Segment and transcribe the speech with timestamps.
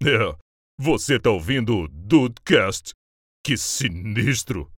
[0.00, 0.32] É,
[0.78, 2.92] você tá ouvindo o Dudecast?
[3.44, 4.70] Que sinistro!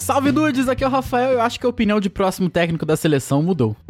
[0.00, 1.30] Salve Dudes, aqui é o Rafael.
[1.30, 3.76] Eu acho que a opinião de próximo técnico da seleção mudou.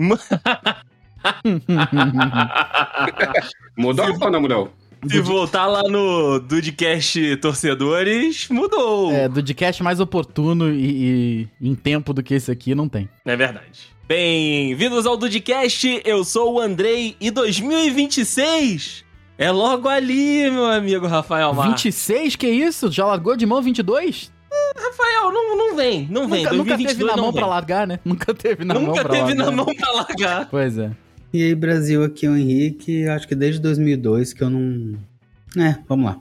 [3.79, 4.71] Mudou ou não mudou?
[5.09, 9.11] Se voltar lá no Dudecast Torcedores, mudou.
[9.11, 13.09] É, Dudcast mais oportuno e, e em tempo do que esse aqui não tem.
[13.25, 13.94] É verdade.
[14.07, 19.03] Bem-vindos ao Dudcast, eu sou o Andrei e 2026
[19.39, 21.69] é logo ali, meu amigo Rafael Mar.
[21.71, 22.37] 26?
[22.37, 22.93] Que isso?
[22.93, 24.31] Já largou de mão 22?
[24.77, 26.43] Rafael, não, não vem, não vem.
[26.45, 27.41] Nunca, nunca teve na mão vem.
[27.41, 27.99] pra largar, né?
[28.05, 29.45] Nunca teve na Nunca mão pra teve largar.
[29.47, 30.49] na mão pra largar.
[30.51, 30.91] Pois é.
[31.33, 33.09] E aí, Brasil, aqui é o Henrique.
[33.09, 34.95] Acho que desde 2002 que eu não.
[35.57, 36.19] É, vamos lá.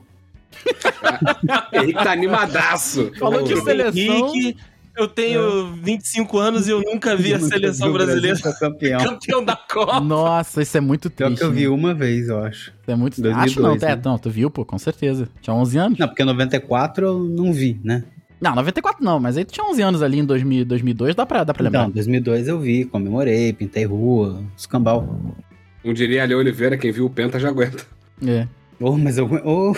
[1.72, 3.12] Henrique tá animadaço.
[3.18, 3.94] Falou de seleção.
[4.00, 4.56] Henrique,
[4.96, 8.98] eu tenho 25 anos e eu nunca vi a Nunca seleção vi brasileira campeão.
[9.04, 10.00] campeão da Copa.
[10.00, 11.40] Nossa, isso é muito Pior triste.
[11.40, 11.68] que eu vi né?
[11.68, 12.72] uma vez, eu acho.
[12.80, 13.92] Isso é muito 2002, Acho não, né?
[13.92, 15.28] é, não, tu viu, pô, com certeza.
[15.40, 15.98] Tinha 11 anos?
[15.98, 18.04] Não, porque 94 eu não vi, né?
[18.40, 21.44] Não, 94 não, mas aí tu tinha 11 anos ali em 2000, 2002, dá pra,
[21.44, 21.82] dá pra lembrar.
[21.82, 25.18] Então, 2002 eu vi, comemorei, pintei rua, escambau.
[25.82, 27.84] Não diria Ali Oliveira, quem viu o Penta já aguenta.
[28.26, 28.46] É.
[28.80, 29.30] Oh, mas eu.
[29.44, 29.72] Oh,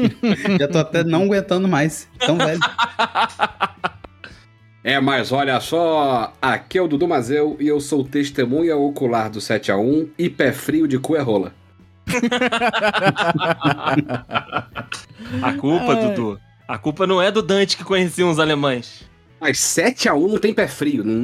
[0.58, 2.08] já tô até não aguentando mais.
[2.18, 2.60] Tão velho.
[4.84, 9.38] É, mas olha só, aqui é o Dudu Mazeu e eu sou testemunha ocular do
[9.38, 11.54] 7x1 e pé frio de cu é rola.
[15.42, 16.08] A culpa, Ai.
[16.08, 19.08] Dudu, a culpa não é do Dante que conhecia uns alemães.
[19.40, 21.02] Mas 7x1 não tem pé frio.
[21.04, 21.14] Não,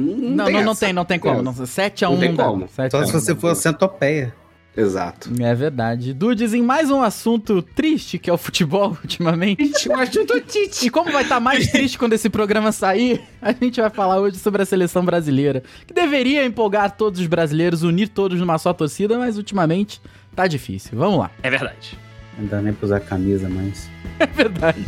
[0.49, 1.41] Não, não, tem, não tem como.
[1.41, 2.67] Não, 7 a 1 Não tem como.
[2.67, 3.19] 7 Só a se 1.
[3.19, 4.33] você for centopeia.
[4.79, 5.29] Exato.
[5.41, 6.13] É verdade.
[6.13, 9.91] Dudes, em mais um assunto triste que é o futebol ultimamente.
[9.91, 10.87] Acho do Tite.
[10.87, 14.37] E como vai estar mais triste quando esse programa sair, a gente vai falar hoje
[14.37, 19.17] sobre a seleção brasileira, que deveria empolgar todos os brasileiros, unir todos numa só torcida,
[19.17, 20.01] mas ultimamente
[20.33, 20.97] tá difícil.
[20.97, 21.31] Vamos lá.
[21.43, 21.97] É verdade.
[22.37, 23.89] Não dá nem pra usar camisa, mas.
[24.19, 24.85] É verdade.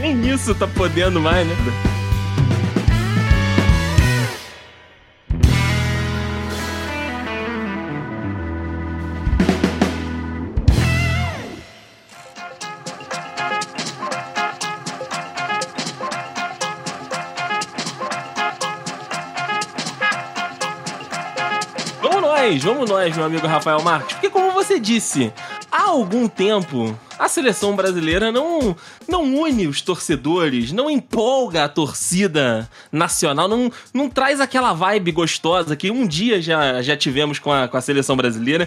[0.00, 1.54] Nem isso tá podendo mais, né?
[22.48, 24.14] Nós, vamos nós, meu amigo Rafael Marques.
[24.14, 25.30] Porque como você disse,
[25.70, 28.74] há algum tempo a seleção brasileira não,
[29.06, 35.76] não une os torcedores, não empolga a torcida nacional, não, não traz aquela vibe gostosa
[35.76, 38.66] que um dia já, já tivemos com a, com a seleção brasileira.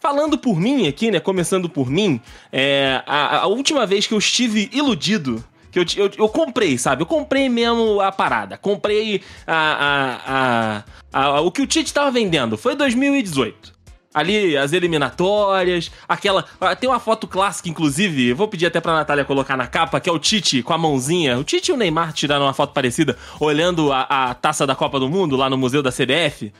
[0.00, 1.18] Falando por mim aqui, né?
[1.18, 2.20] Começando por mim,
[2.52, 5.42] é, a, a última vez que eu estive iludido
[5.74, 7.02] que eu, eu, eu comprei, sabe?
[7.02, 8.56] Eu comprei mesmo a parada.
[8.56, 12.56] Comprei a, a, a, a- o que o Tite tava vendendo.
[12.56, 13.74] Foi 2018.
[14.14, 16.44] Ali, as eliminatórias, aquela.
[16.60, 19.98] ah, Tem uma foto clássica, inclusive, eu vou pedir até pra Natália colocar na capa,
[19.98, 21.36] que é o Tite com a mãozinha.
[21.36, 25.00] O Tite e o Neymar tiraram uma foto parecida, olhando a, a taça da Copa
[25.00, 26.52] do Mundo lá no Museu da CBF.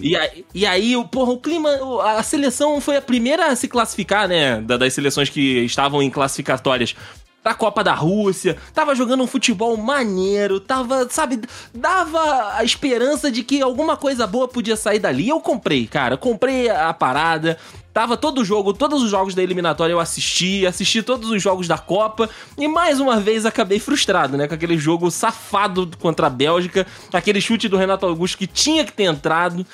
[0.00, 1.68] E aí, e aí, porra, o clima.
[2.04, 4.60] A seleção foi a primeira a se classificar, né?
[4.60, 6.94] da- Das seleções que estavam em classificatórias
[7.42, 8.56] pra Copa da Rússia.
[8.72, 10.60] Tava jogando um futebol maneiro.
[10.60, 11.40] Tava, sabe,
[11.74, 15.28] dava a esperança de que alguma coisa boa podia sair dali.
[15.28, 16.16] Eu comprei, cara.
[16.16, 17.58] Comprei a parada.
[17.92, 21.76] Tava todo jogo, todos os jogos da eliminatória eu assisti, assisti todos os jogos da
[21.76, 24.48] Copa e mais uma vez acabei frustrado, né?
[24.48, 28.94] Com aquele jogo safado contra a Bélgica, aquele chute do Renato Augusto que tinha que
[28.94, 29.66] ter entrado.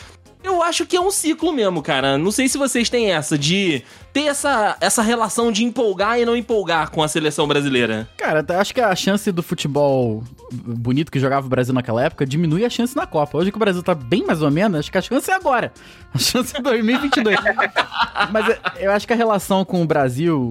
[0.42, 2.16] Eu acho que é um ciclo mesmo, cara.
[2.16, 3.82] Não sei se vocês têm essa de
[4.12, 8.08] ter essa, essa relação de empolgar e não empolgar com a seleção brasileira.
[8.16, 12.24] Cara, eu acho que a chance do futebol bonito que jogava o Brasil naquela época
[12.24, 13.38] diminui a chance na Copa.
[13.38, 15.72] Hoje que o Brasil tá bem mais ou menos, acho que a chance é agora.
[16.14, 17.36] A chance é 2022.
[18.32, 20.48] Mas é, eu acho que a relação com o Brasil,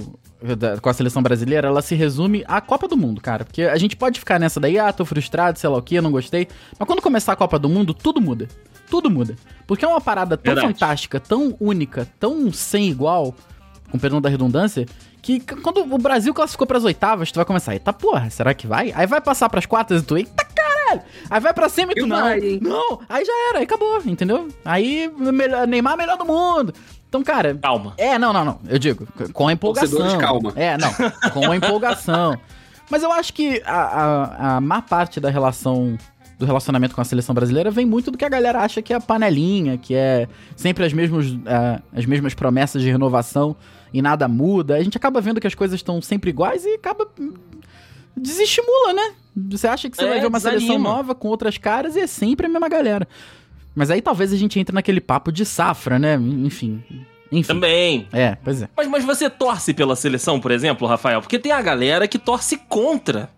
[0.83, 3.43] com a seleção brasileira, ela se resume à Copa do Mundo, cara.
[3.43, 6.11] Porque a gente pode ficar nessa daí, ah, tô frustrado, sei lá o que, não
[6.11, 6.47] gostei.
[6.77, 8.47] Mas quando começar a Copa do Mundo, tudo muda.
[8.89, 9.35] Tudo muda.
[9.65, 10.73] Porque é uma parada tão Verdade.
[10.73, 13.35] fantástica, tão única, tão sem igual,
[13.91, 14.85] com perdão da redundância,
[15.21, 18.93] que quando o Brasil classificou pras oitavas, tu vai começar, eita porra, será que vai?
[18.95, 21.01] Aí vai passar pras quartas e tu, eita caralho!
[21.29, 24.01] Aí vai pra semi e tu, E não, vai, não, aí já era, aí acabou,
[24.05, 24.47] entendeu?
[24.63, 26.73] Aí melhor, Neymar melhor do mundo.
[27.09, 27.93] Então, cara, Calma.
[27.97, 28.59] é, não, não, não.
[28.67, 29.97] Eu digo, com a empolgação.
[29.97, 30.53] Torcedores, calma.
[30.55, 30.93] É, não,
[31.31, 32.37] com a empolgação.
[32.89, 35.97] Mas eu acho que a, a, a má parte da relação
[36.37, 38.95] do relacionamento com a seleção brasileira vem muito do que a galera acha que é
[38.95, 43.55] a panelinha, que é sempre as mesmas, ah, as mesmas promessas de renovação
[43.93, 44.75] e nada muda.
[44.75, 47.07] A gente acaba vendo que as coisas estão sempre iguais e acaba
[48.15, 49.13] desestimula, né?
[49.49, 50.89] Você acha que você É, vai ver uma seleção desanima.
[50.89, 53.07] nova com outras caras e é sempre a mesma galera.
[53.75, 56.15] Mas aí talvez a gente entre naquele papo de safra, né?
[56.15, 56.83] Enfim.
[57.31, 57.47] Enfim.
[57.47, 58.07] Também.
[58.11, 58.69] É, pois é.
[58.75, 61.21] Mas, mas você torce pela seleção, por exemplo, Rafael?
[61.21, 63.29] Porque tem a galera que torce contra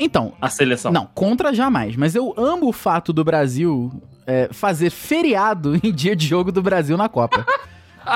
[0.00, 0.90] Então, a seleção.
[0.90, 1.94] não, contra jamais.
[1.94, 3.92] Mas eu amo o fato do Brasil
[4.26, 7.44] é, fazer feriado em dia de jogo do Brasil na Copa.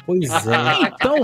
[0.06, 0.88] Pois é.
[0.88, 1.16] Então,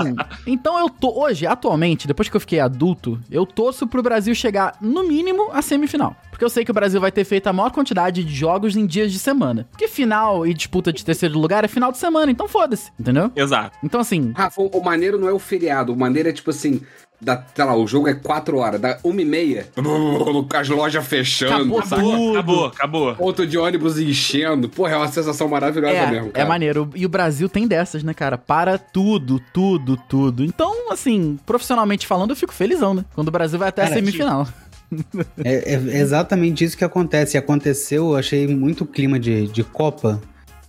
[0.47, 4.77] então eu tô hoje, atualmente, depois que eu fiquei adulto, eu torço pro Brasil chegar
[4.81, 6.15] no mínimo à semifinal.
[6.31, 8.87] Porque eu sei que o Brasil vai ter feito a maior quantidade de jogos em
[8.87, 9.67] dias de semana.
[9.71, 13.31] Porque final e disputa de terceiro lugar é final de semana, então foda-se, entendeu?
[13.35, 13.77] Exato.
[13.83, 15.93] Então assim, Rafa, o maneiro não é o feriado.
[15.93, 16.83] O maneiro é tipo assim.
[17.21, 19.69] Da, sei lá, o jogo é 4 horas, da 1 e meia,
[20.55, 22.33] as lojas fechando, Acabou.
[22.33, 23.15] Acabou, acabou.
[23.15, 24.69] Ponto de ônibus enchendo.
[24.69, 26.49] Porra, é uma sensação maravilhosa é, mesmo, é cara.
[26.49, 26.91] maneiro.
[26.95, 28.39] E o Brasil tem dessas, né, cara?
[28.39, 30.45] Para tudo, tudo, tudo.
[30.45, 33.05] Então, assim, profissionalmente falando, eu fico felizão, né?
[33.15, 34.49] Quando o Brasil vai até a Cara, semifinal.
[35.45, 37.37] É, é exatamente isso que acontece.
[37.37, 40.21] E aconteceu, eu achei muito clima de, de Copa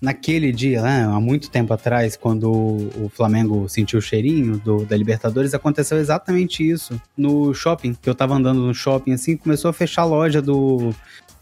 [0.02, 4.98] naquele dia, né, há muito tempo atrás, quando o, Flamengo sentiu o cheirinho do, da
[4.98, 7.94] Libertadores, aconteceu exatamente isso no shopping.
[7.94, 10.94] Que eu tava andando no shopping assim, começou a fechar a loja do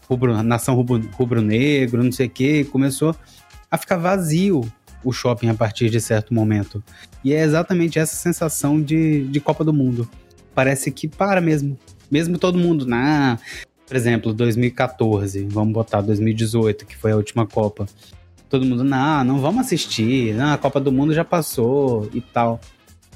[0.08, 3.16] rubro, Nação Rubro- Rubro-Negro, não sei o que, começou
[3.70, 4.60] a ficar vazio
[5.02, 6.84] o shopping a partir de certo momento.
[7.24, 10.06] E é exatamente essa sensação de, de Copa do Mundo.
[10.54, 11.78] Parece que para mesmo.
[12.10, 13.38] Mesmo todo mundo, na,
[13.86, 17.86] por exemplo, 2014, vamos botar 2018, que foi a última Copa.
[18.50, 22.60] Todo mundo, não, não vamos assistir, não, a Copa do Mundo já passou e tal.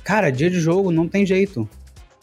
[0.05, 1.69] Cara, dia de jogo não tem jeito.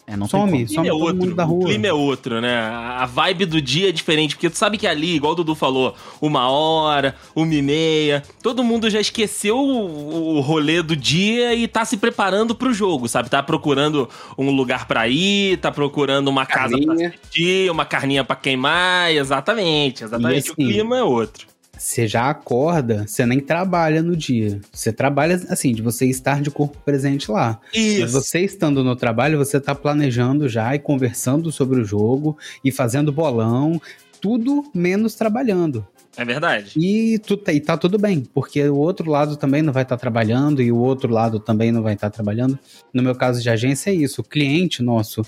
[0.08, 0.64] É, não tem Some.
[0.64, 1.16] O some é todo outro.
[1.18, 1.66] mundo da O rua.
[1.68, 2.60] clima é outro, né?
[2.60, 5.94] A vibe do dia é diferente, porque tu sabe que ali, igual o Dudu falou,
[6.22, 11.68] uma hora, uma e meia, todo mundo já esqueceu o, o rolê do dia e
[11.68, 13.30] tá se preparando pro jogo, sabe?
[13.30, 17.10] Tá procurando um lugar pra ir, tá procurando uma casa pra Carninha.
[17.10, 20.48] assistir, uma carninha pra queimar, exatamente, exatamente.
[20.48, 21.51] E o assim, clima é outro.
[21.82, 24.62] Você já acorda, você nem trabalha no dia.
[24.72, 27.60] Você trabalha, assim, de você estar de corpo presente lá.
[27.74, 28.08] Mas Isso.
[28.14, 33.12] Você estando no trabalho, você tá planejando já e conversando sobre o jogo e fazendo
[33.12, 33.82] bolão,
[34.22, 35.84] tudo menos trabalhando.
[36.16, 36.74] É verdade.
[36.78, 39.98] E, tu, tá- e tá tudo bem, porque o outro lado também não vai estar
[39.98, 42.60] trabalhando e o outro lado também não vai estar trabalhando.
[42.94, 45.26] No meu caso de agência é isso, o cliente nosso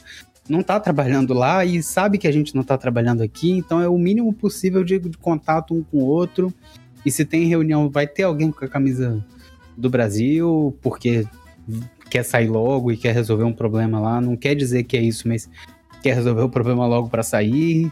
[0.50, 3.88] não tá trabalhando lá e sabe que a gente não tá trabalhando aqui, então é
[3.88, 6.54] o mínimo possível de, de contato um com o outro.
[7.06, 9.26] E se tem reunião, vai ter alguém com a camisa
[9.78, 11.26] do Brasil, porque
[12.10, 14.22] quer sair logo e quer resolver um problema lá.
[14.22, 15.50] Não quer dizer que é isso, mas
[16.02, 17.92] quer resolver o problema logo pra sair.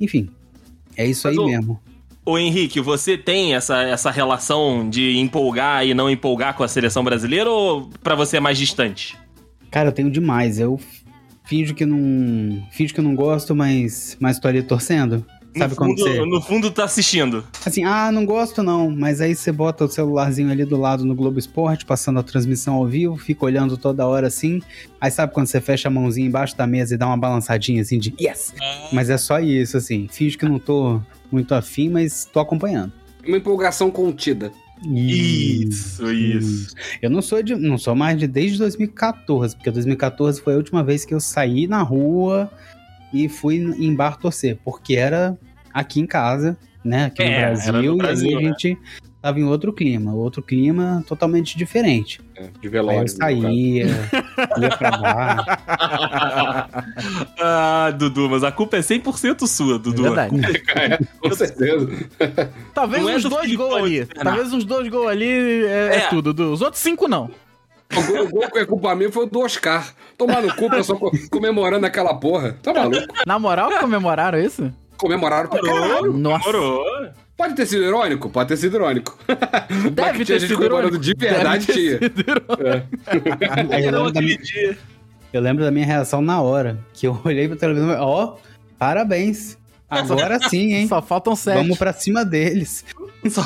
[0.00, 0.28] Enfim,
[0.96, 1.80] é isso Mas aí o- mesmo.
[2.24, 7.02] Ô Henrique, você tem essa, essa relação de empolgar e não empolgar com a seleção
[7.02, 9.18] brasileira ou pra você é mais distante?
[9.72, 10.60] Cara, eu tenho demais.
[10.60, 10.78] Eu
[11.44, 12.62] finjo que não.
[12.70, 15.24] Finjo que eu não gosto, mas, mas tô ali torcendo.
[15.56, 16.26] Sabe no quando fundo, você.
[16.26, 17.44] No fundo tá assistindo.
[17.64, 18.90] Assim, ah, não gosto não.
[18.90, 22.74] Mas aí você bota o celularzinho ali do lado no Globo Esporte, passando a transmissão
[22.74, 24.62] ao vivo, fica olhando toda hora assim.
[25.00, 27.98] Aí sabe quando você fecha a mãozinha embaixo da mesa e dá uma balançadinha assim
[27.98, 28.54] de yes!
[28.92, 30.08] Mas é só isso, assim.
[30.10, 31.00] Finjo que não tô
[31.30, 32.92] muito afim, mas tô acompanhando.
[33.26, 34.50] Uma empolgação contida.
[34.84, 36.74] Isso, isso.
[37.00, 40.82] Eu não sou de, não sou mais de desde 2014, porque 2014 foi a última
[40.82, 42.50] vez que eu saí na rua
[43.12, 45.38] e fui em bar torcer, porque era
[45.72, 48.54] aqui em casa, né, aqui É, no Brasil, no e Brasil, aí a né?
[48.58, 48.78] gente
[49.22, 52.20] tava em outro clima, outro clima totalmente diferente.
[52.36, 52.98] É, de Aí velório.
[52.98, 53.16] eu no caso.
[53.16, 53.86] saía,
[54.60, 55.44] ia pra bar.
[57.40, 60.02] ah, Dudu, mas a culpa é 100% sua, É Dudu.
[60.02, 60.34] verdade.
[60.74, 61.88] É, com certeza.
[62.74, 63.90] Talvez é uns do dois Filipão gols ali.
[64.00, 64.24] de Bernardo.
[64.36, 66.08] Talvez uns dois gols ali é, é É.
[66.08, 66.32] tudo.
[66.32, 66.52] Dudu.
[66.52, 67.30] Os outros cinco não.
[67.94, 69.86] O gol, o gol que é culpa minha foi o do Oscar.
[70.16, 72.56] Tomar no cu, pessoal co- comemorando aquela porra.
[72.62, 73.06] Tá maluco?
[73.26, 74.72] Na moral, comemoraram isso?
[74.96, 76.12] Comemoraram pra caralho.
[76.12, 76.38] Nossa.
[76.50, 76.84] Demorou.
[77.36, 78.28] Pode ter sido irônico?
[78.30, 79.18] Pode ter sido irônico.
[79.68, 80.98] Mas Deve que ter sido irônico.
[80.98, 81.98] de verdade, Deve tinha.
[81.98, 83.72] ter sido irônico.
[83.74, 84.38] Aí eu, lembro minha-
[85.32, 88.34] eu lembro da minha reação na hora, que eu olhei pra televisão e ó,
[88.78, 89.58] parabéns.
[89.88, 90.88] Agora sim, hein?
[90.88, 91.56] Só faltam sete.
[91.56, 92.84] Vamos pra cima deles.
[93.30, 93.42] Só,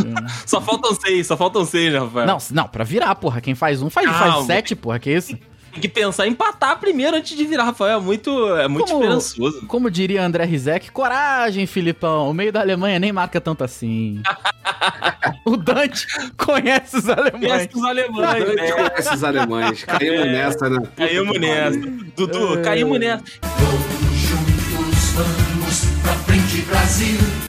[0.46, 2.26] só faltam seis, só faltam seis, Rafael?
[2.26, 3.40] Não, não, pra virar, porra.
[3.40, 4.98] Quem faz um faz, faz sete, porra.
[4.98, 5.36] Que isso?
[5.76, 7.98] Tem que pensar em empatar primeiro antes de virar, Rafael.
[7.98, 9.66] É muito, é muito Como- esperançoso.
[9.66, 12.30] Como diria André Rizek, coragem, Filipão.
[12.30, 14.22] O meio da Alemanha nem marca tanto assim.
[15.44, 16.06] o Dante
[16.38, 17.40] conhece os alemães.
[17.46, 18.72] Conhece os alemães, Dante né?
[18.72, 19.84] conhece os alemães.
[19.84, 20.32] Caímos É.
[20.32, 20.78] nessa, né?
[20.96, 21.78] Caímos nessa.
[22.16, 22.62] Dudu, É.
[22.62, 23.24] caímos nessa.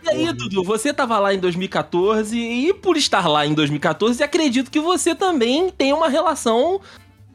[0.03, 4.69] E aí, Dudu, você tava lá em 2014 e por estar lá em 2014, acredito
[4.69, 6.79] que você também tem uma relação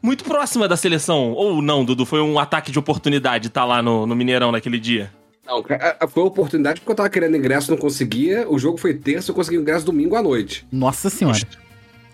[0.03, 1.31] muito próxima da seleção.
[1.31, 5.09] Ou não, Dudu, foi um ataque de oportunidade estar lá no, no Mineirão naquele dia.
[5.47, 8.45] Não, cara, a- foi a oportunidade porque eu tava querendo ingresso, não conseguia.
[8.49, 10.65] O jogo foi terça, eu consegui ingresso domingo à noite.
[10.71, 11.39] Nossa senhora.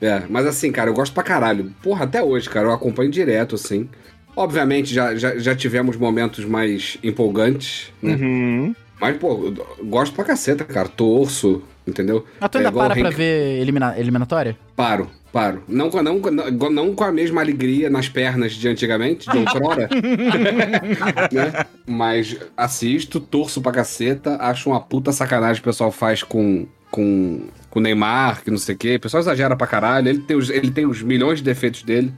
[0.02, 1.74] É, mas assim, cara, eu gosto pra caralho.
[1.84, 3.90] Porra, até hoje, cara, eu acompanho direto, assim.
[4.36, 8.14] Obviamente, já, já, já tivemos momentos mais empolgantes, né?
[8.16, 8.76] Uhum.
[9.00, 10.88] Mas, pô, eu gosto pra caceta, cara.
[10.88, 12.26] Torço, entendeu?
[12.40, 14.58] Mas tu É ainda igual para o pra ver elimina- eliminatória?
[14.76, 15.64] Paro, paro.
[15.68, 19.90] Não, com- não, não, não com a mesma alegria nas pernas de antigamente, de outrora.
[21.32, 21.66] né?
[21.86, 27.80] Mas assisto, torço pra caceta, acho uma puta sacanagem o pessoal faz com, com, com
[27.80, 28.96] o Neymar, que não sei o quê.
[28.96, 30.10] O pessoal exagera pra caralho.
[30.10, 32.14] Ele tem os, ele tem os milhões de defeitos dele.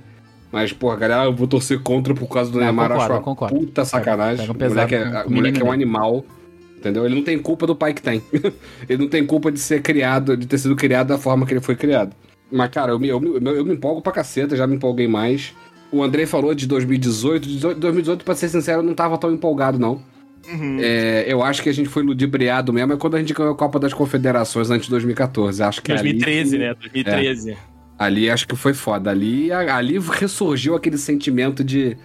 [0.51, 2.89] Mas, porra, galera, eu vou torcer contra por causa do Não, Neymar.
[2.89, 3.56] concordo, acho uma concordo.
[3.56, 4.46] puta sacanagem.
[4.48, 6.25] Pega um o pesado moleque, é, o o moleque é um animal.
[6.77, 7.06] Entendeu?
[7.06, 8.22] Ele não tem culpa do pai que tem.
[8.89, 11.62] ele não tem culpa de ser criado, de ter sido criado da forma que ele
[11.62, 12.13] foi criado.
[12.51, 15.53] Mas, cara, eu me, eu, me- eu me empolgo pra caceta, já me empolguei mais.
[15.91, 17.48] O Andrei falou de 2018.
[17.48, 20.01] De 2018, pra ser sincero, eu não tava tão empolgado, não.
[20.51, 20.77] Uhum.
[20.81, 23.55] É, eu acho que a gente foi ludibriado mesmo é quando a gente ganhou a
[23.55, 25.62] Copa das Confederações antes de 2014.
[25.62, 26.74] Acho que 2013, ali, né?
[26.74, 27.58] 2013.
[28.00, 29.12] Ali acho que foi foda.
[29.12, 31.96] Ali, ali ressurgiu aquele sentimento de,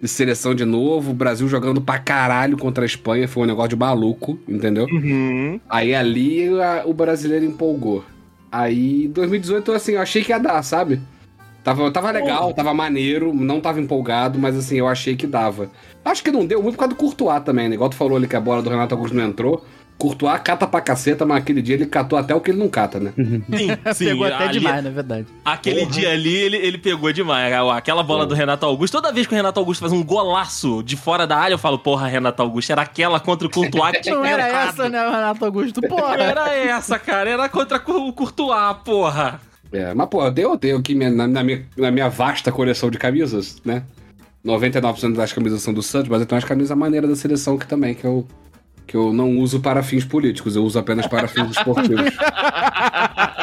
[0.00, 1.10] de seleção de novo.
[1.10, 3.26] O Brasil jogando pra caralho contra a Espanha.
[3.26, 4.84] Foi um negócio de maluco, entendeu?
[4.84, 5.58] Uhum.
[5.68, 8.04] Aí ali a- o brasileiro empolgou.
[8.50, 11.00] Aí 2018, assim, eu achei que ia dar, sabe?
[11.62, 15.70] Tava, tava legal, tava maneiro, não tava empolgado, mas assim, eu achei que dava.
[16.04, 17.74] Acho que não deu muito por causa do Courtois também, né?
[17.74, 19.64] Igual tu falou ali que a bola do Renato Augusto não entrou.
[20.00, 22.98] Courtois cata pra caceta, mas aquele dia ele catou até o que ele não cata,
[22.98, 23.12] né?
[23.16, 24.04] Sim, sim.
[24.06, 25.26] Pegou até ali- demais, na verdade.
[25.44, 27.52] Aquele dia ali, ele, ele pegou demais.
[27.76, 28.94] Aquela bola do Renato Augusto.
[28.94, 31.78] Toda vez que o Renato Augusto faz um golaço de fora da área, eu falo,
[31.78, 34.68] porra, Renato Augusto, era aquela contra o Courtois que tinha Não era errado.
[34.70, 35.80] essa, né, Renato Augusto?
[35.82, 36.14] Porra.
[36.16, 37.28] Era essa, cara.
[37.28, 39.40] Era contra o Courtois, porra.
[39.72, 42.50] É, mas pô, eu tenho, eu tenho aqui minha- na, na minha, na minha vasta
[42.50, 43.84] coleção de camisas, né?
[44.44, 47.66] 99% das camisas são do Santos, mas eu tenho umas camisas maneiras da seleção aqui
[47.66, 48.26] também, que eu,
[48.90, 52.10] que eu não uso para fins políticos, eu uso apenas para fins esportivos.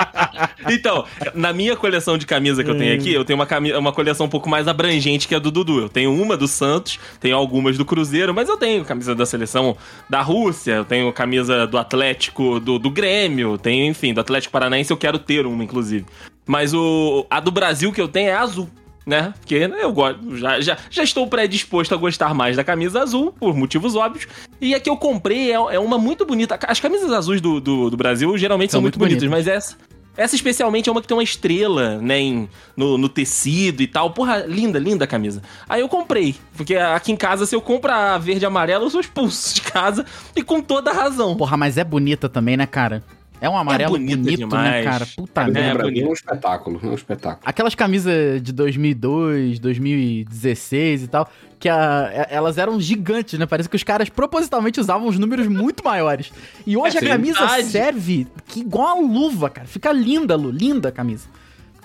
[0.70, 3.94] Então, na minha coleção de camisa que eu tenho aqui, eu tenho uma, cami- uma
[3.94, 5.80] coleção um pouco mais abrangente que a do Dudu.
[5.80, 9.77] Eu tenho uma do Santos, tenho algumas do Cruzeiro, mas eu tenho camisa da seleção
[10.10, 14.92] da Rússia, eu tenho camisa do Atlético, do, do Grêmio, tenho, enfim, do Atlético Paranaense
[14.92, 16.06] eu quero ter uma, inclusive.
[16.46, 18.70] Mas o, a do Brasil que eu tenho é azul.
[19.08, 19.34] Né?
[19.40, 23.56] Porque eu gosto, já, já, já estou predisposto a gostar mais da camisa azul, por
[23.56, 24.28] motivos óbvios.
[24.60, 26.60] E a que eu comprei é, é uma muito bonita.
[26.68, 29.48] As camisas azuis do, do, do Brasil geralmente são, São muito, muito bonitas, bonitas.
[29.48, 29.78] mas essa,
[30.18, 34.10] essa especialmente é uma que tem uma estrela, né, em- no, no tecido e tal.
[34.12, 35.42] Porra, linda, linda a camisa.
[35.70, 38.90] Aí eu comprei, porque aqui em casa, se eu compro a verde e amarela, eu
[38.90, 41.38] sou expulso de casa e com toda a razão.
[41.38, 43.02] Porra, mas é bonita também, né, cara?
[43.39, 44.86] É um amarelo bonita bonito, né, demais.
[44.86, 45.06] cara?
[45.15, 45.79] Puta camisa merda.
[45.82, 46.10] é bonito.
[46.10, 47.41] um espetáculo, é um espetáculo.
[47.46, 51.29] Aquelas camisas de 2002, 2016 e tal,
[51.60, 53.46] que a- e- elas eram gigantes, né?
[53.46, 56.32] Parece que os caras propositalmente usavam os números muito maiores.
[56.65, 57.63] E hoje É a camisa verdade.
[57.65, 59.67] serve que igual a luva, cara.
[59.67, 61.27] Fica linda, Lu, linda a camisa.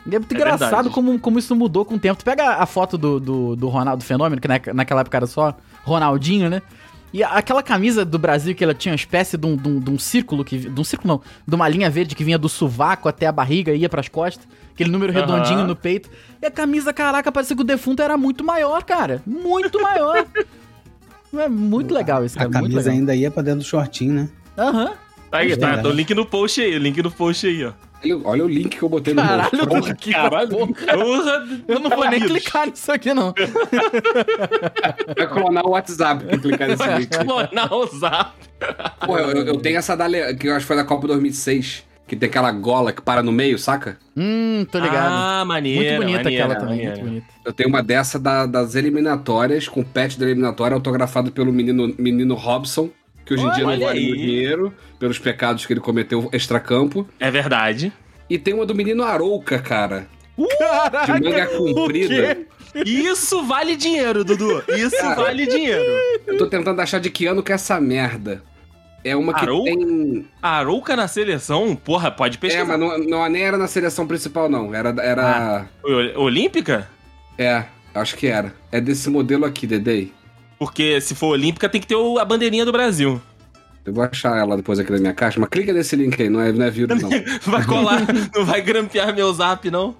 [0.06, 0.90] E é muito É engraçado verdade.
[0.90, 2.18] como, como isso mudou com o tempo.
[2.18, 5.56] Tu pega a foto do, do, do Ronaldo Fenômeno, que na, naquela época era só
[5.84, 6.60] Ronaldinho, né?
[7.12, 9.78] E a- aquela camisa do Brasil que ela tinha uma espécie de um, de um-
[9.80, 12.48] de um círculo, que, de um círculo não, de uma linha verde que vinha do
[12.48, 14.46] sovaco até a barriga e ia pras costas.
[14.72, 16.08] Aquele número redondinho no peito.
[16.40, 19.22] E a camisa, caraca, parecia que o defunto era muito maior, cara.
[19.26, 20.24] Muito maior.
[21.34, 22.50] É muito legal isso, A cara.
[22.60, 24.28] muito camisa ainda ia pra dentro do shortinho, né?
[24.58, 24.92] Aham.
[25.32, 25.88] Aí, tá, verdade.
[25.88, 27.72] o link no post aí, o link no post aí, ó.
[28.04, 29.94] Olha, olha o link que eu botei no Caralho, post.
[29.94, 30.66] que Caralho, porra.
[30.74, 31.48] porra.
[31.68, 33.32] Eu não vou nem clicar nisso aqui, não.
[35.16, 37.10] Vai clonar o WhatsApp pra clicar nesse Vai link.
[37.10, 38.32] clonar o zap.
[39.06, 41.84] Pô, eu, eu tenho essa da Le- que eu acho que foi da Copa 2006,
[42.06, 43.98] que tem aquela gola que para no meio, saca?
[44.16, 45.12] Hum, tô ligado.
[45.12, 45.80] Ah, maneiro.
[45.82, 47.00] muito bonita maneiro, aquela também, maneiro.
[47.00, 47.26] muito bonita.
[47.44, 51.94] Eu tenho uma dessa da- das eliminatórias, com o patch da eliminatória autografado pelo menino,
[51.98, 52.90] menino Robson,
[53.34, 54.12] que hoje em dia não vale aí.
[54.16, 57.08] dinheiro, pelos pecados que ele cometeu extracampo.
[57.18, 57.92] É verdade.
[58.28, 60.06] E tem uma do menino Arouca, cara.
[60.58, 62.38] Caraca, De manga comprida.
[62.86, 64.64] Isso vale dinheiro, Dudu.
[64.68, 65.14] Isso Cara.
[65.22, 65.84] vale dinheiro.
[66.26, 68.42] Eu tô tentando achar de que ano que é essa merda.
[69.04, 69.70] É uma que Arouca?
[69.70, 70.26] tem.
[70.40, 71.74] Arouca na seleção?
[71.76, 72.62] Porra, pode pesquisar.
[72.64, 74.74] É, mas não, não, nem era na seleção principal, não.
[74.74, 74.94] Era.
[75.02, 75.66] era...
[75.84, 76.88] O- Olímpica?
[77.36, 78.54] É, acho que era.
[78.70, 80.12] É desse modelo aqui, Dedei.
[80.62, 83.20] Porque se for olímpica, tem que ter o- a bandeirinha do Brasil.
[83.84, 86.40] Eu vou achar ela depois aqui na minha caixa, mas clica nesse link aí, não
[86.40, 87.10] é, não é vírus, não.
[87.44, 88.02] Vai colar,
[88.32, 89.96] não vai grampear meu zap, não?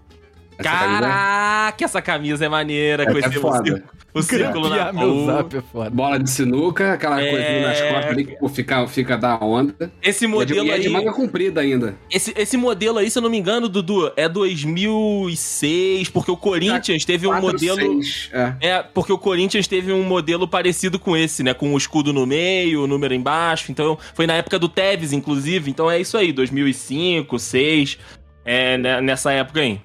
[0.58, 3.04] Essa camisa Caraca, essa camisa é maneira.
[3.04, 3.82] É esse foda.
[4.14, 5.90] o círculo na meu zap é foda.
[5.90, 7.30] Bola de sinuca, aquela É.
[7.30, 9.90] coisinha nas costas ali que fica, fica da onda.
[10.02, 10.92] Esse E é de- modelo e é de aí.
[10.92, 11.96] manga comprida ainda.
[12.10, 17.04] Esse, esse modelo aí, se eu não me engano, Dudu, é 2006, porque o Corinthians
[17.04, 17.76] teve um Quatro, modelo.
[18.02, 18.54] seis, é.
[18.60, 21.54] É, porque o Corinthians teve um modelo parecido com esse, né?
[21.54, 23.70] Com o escudo no meio, o número embaixo.
[23.72, 25.70] Então, foi na época do Tevez, inclusive.
[25.70, 27.98] Então é isso aí, 2005, 2006.
[28.44, 29.80] É né, nessa época aí.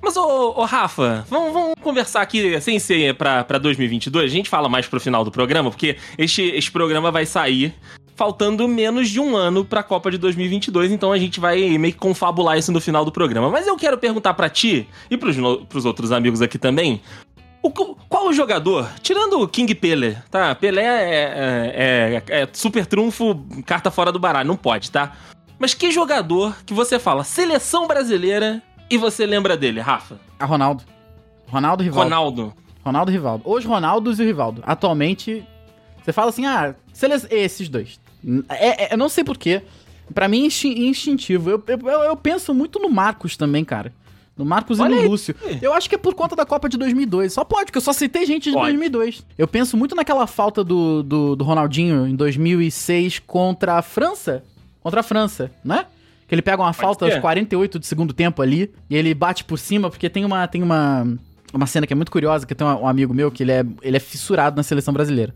[0.00, 4.30] Mas, ô, ô, Rafa, vamos, vamos conversar aqui sem ser pra, pra 2022.
[4.30, 7.74] A gente fala mais pro final do programa, porque este, este programa vai sair
[8.14, 11.98] faltando menos de um ano pra Copa de 2022, então a gente vai meio que
[11.98, 13.50] confabular isso no final do programa.
[13.50, 17.00] Mas eu quero perguntar pra ti e no- pros outros amigos aqui também.
[18.08, 20.54] qual o jogador, tirando o King Pelé, tá?
[20.54, 25.12] Pelé é, é- é super trunfo, carta fora do baralho, não pode, tá?
[25.58, 30.18] Mas que jogador que você fala, seleção brasileira, e você lembra dele, Rafa?
[30.38, 30.84] A Ronaldo.
[31.48, 32.04] Ronaldo e Rivaldo.
[32.10, 32.54] Ronaldo.
[32.84, 33.42] Ronaldo Rivaldo.
[33.50, 34.62] Os Ronaldos e o Rivaldo.
[34.66, 35.44] Atualmente,
[36.04, 36.74] você fala assim, ah,
[37.30, 37.98] esses dois.
[38.48, 39.62] É, é- eu não sei porquê.
[40.14, 41.50] Pra mim, é instin- instintivo.
[41.50, 43.92] Eu, eu, eu- penso muito no Marcos também, cara.
[44.36, 45.04] No Marcos Olha e aí.
[45.04, 45.34] no Lúcio.
[45.62, 47.32] Eu acho que é por conta da Copa de 2002.
[47.32, 48.66] Só pode, porque eu só citei gente de Pode.
[48.66, 49.24] 2002.
[49.38, 54.44] Eu penso muito naquela falta do, do, do Ronaldinho em 2006 contra a França.
[54.80, 55.86] Contra a França, né?
[56.26, 57.12] Que ele pega uma falta ser.
[57.12, 60.62] aos 48 do segundo tempo ali e ele bate por cima, porque tem uma, tem
[60.62, 61.06] uma,
[61.54, 63.96] uma cena que é muito curiosa, que tem um, amigo meu que ele é, ele
[63.96, 65.34] é fissurado na seleção brasileira.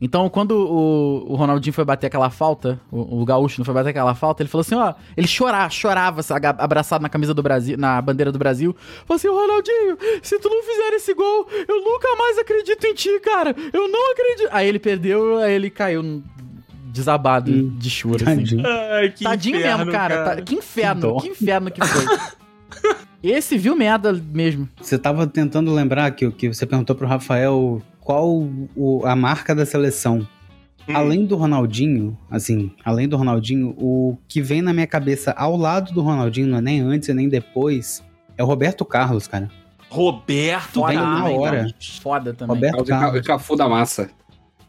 [0.00, 3.90] Então, quando o, o Ronaldinho foi bater aquela falta, o, o Gaúcho não foi bater
[3.90, 6.20] aquela falta, ele falou assim, ó, ele chorava, chorava,
[6.58, 8.76] abraçado na camisa do Brasil, na bandeira do Brasil.
[9.06, 13.18] Falou assim, Ronaldinho, se tu não fizer esse gol, eu nunca mais acredito em ti,
[13.20, 13.54] cara.
[13.72, 14.48] Eu não acredito.
[14.52, 16.22] Aí ele perdeu, aí ele caiu no-
[16.92, 17.76] desabado Hum.
[17.78, 18.36] de choro, assim.
[18.36, 18.62] Tadinho.
[18.66, 20.24] Ai, que Tadinho mesmo, cara.
[20.36, 22.04] Tá- que inferno, Que que inferno que foi.
[23.22, 24.68] Esse viu merda mesmo.
[24.80, 28.28] Você tava tentando lembrar que, que você perguntou pro Rafael qual
[28.76, 30.26] o- a marca da seleção.
[30.88, 30.96] Hum.
[30.96, 35.92] Além do Ronaldinho, assim, além do Ronaldinho, o que vem na minha cabeça ao lado
[35.92, 38.02] do Ronaldinho, não é nem antes e nem depois,
[38.38, 39.50] é o Roberto Carlos, cara.
[39.90, 41.66] Roberto Foda Vem na hora.
[42.02, 42.54] Foda também.
[42.54, 43.20] Roberto É Carlos.
[43.20, 44.10] o Cafu da massa.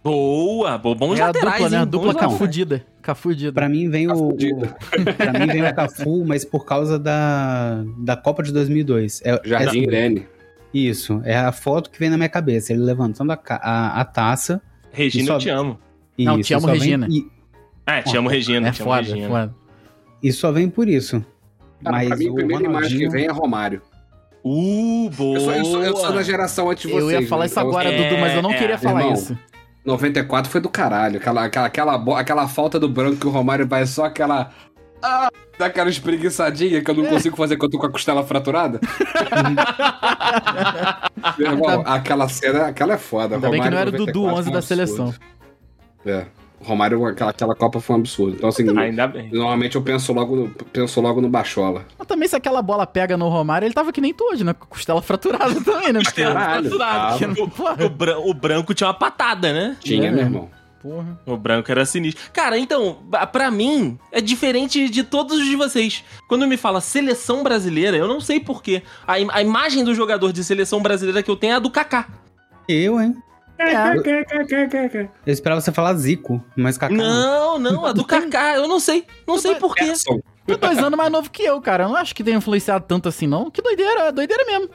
[0.09, 1.77] Boa, bo- bons é a laterais, dupla, né?
[1.77, 2.85] A dupla cafudida.
[3.01, 3.51] Cafudida.
[3.53, 4.65] Pra mim vem o, Cafudido.
[4.65, 9.21] o pra mim vem o Cafu, mas por causa da, da Copa de 2002.
[9.23, 10.27] É, Jardim é- Irene.
[10.73, 14.61] isso, é a foto que vem na minha cabeça, ele levantando a, a, a taça.
[14.91, 15.79] Regina, Só- eu te amo.
[16.17, 17.07] E Não, isso, te amo, só vem- Regina.
[17.09, 17.27] e,
[17.85, 18.67] É, te amo, Regina.
[18.67, 19.25] É te amo, foda, Regina.
[19.25, 19.55] é foda.
[20.23, 21.23] e só vem por isso.
[21.83, 23.81] Cara, mas pra mim, a o primeira imagem que Ronaldinho- vem é Romário.
[24.43, 25.37] Uh, boa.
[25.37, 27.03] Eu sou, eu, sou, eu sou da geração antes de vocês.
[27.13, 27.45] Eu ia falar né?
[27.47, 29.13] isso agora, é, Dudu, mas eu não é, queria falar irmão.
[29.13, 29.37] isso.
[29.85, 31.17] 94 foi do caralho.
[31.17, 34.51] Aquela, aquela, aquela, aquela falta do branco que o Romário vai só aquela.
[35.01, 37.09] Ah, dá aquela espreguiçadinha que eu não É.
[37.09, 38.79] consigo fazer quando eu tô com a costela fraturada.
[41.37, 43.35] Meu irmão, aquela cena, aquela é foda.
[43.35, 45.13] Ainda bem que Romário não era o 94 Dudu, 11 foi um da seleção.
[46.05, 46.25] É.
[46.59, 48.35] O Romário, aquela, aquela Copa foi um absurdo.
[48.35, 49.29] Então, assim, Ainda bem.
[49.31, 51.85] normalmente eu penso logo no, penso logo no Bachola.
[51.97, 54.53] Mas também se aquela bola pega no Romário, ele tava que nem tu hoje, né?
[54.53, 56.01] Com a costela fraturada também, né?
[56.03, 57.19] Porque, Caralho, Fraturado.
[57.19, 57.83] tava.
[57.83, 59.77] O, o bran- o branco tinha uma patada, né?
[59.79, 60.11] Tinha, É.
[60.11, 60.49] meu irmão.
[60.81, 61.17] porra.
[61.25, 62.23] O branco era sinistro.
[62.33, 62.97] Cara, então,
[63.31, 66.03] pra mim, é diferente de todos os de vocês.
[66.27, 68.83] Quando me fala seleção brasileira, eu não sei porquê.
[69.07, 71.69] A, im- a imagem do jogador de seleção brasileira que eu tenho é a do
[71.71, 72.07] Kaká.
[72.67, 73.15] Eu, hein?
[73.59, 76.93] É, Eu esperava você falar Zico, mas Kaká.
[76.93, 79.05] Não, não, a do Kaká, eu não sei.
[79.27, 79.91] Não sei porquê.
[80.47, 81.83] Tu é dois anos mais novo que eu, cara.
[81.83, 83.51] Eu não acho que tenha influenciado tanto assim, não.
[83.51, 84.69] Que doideira, é doideira mesmo.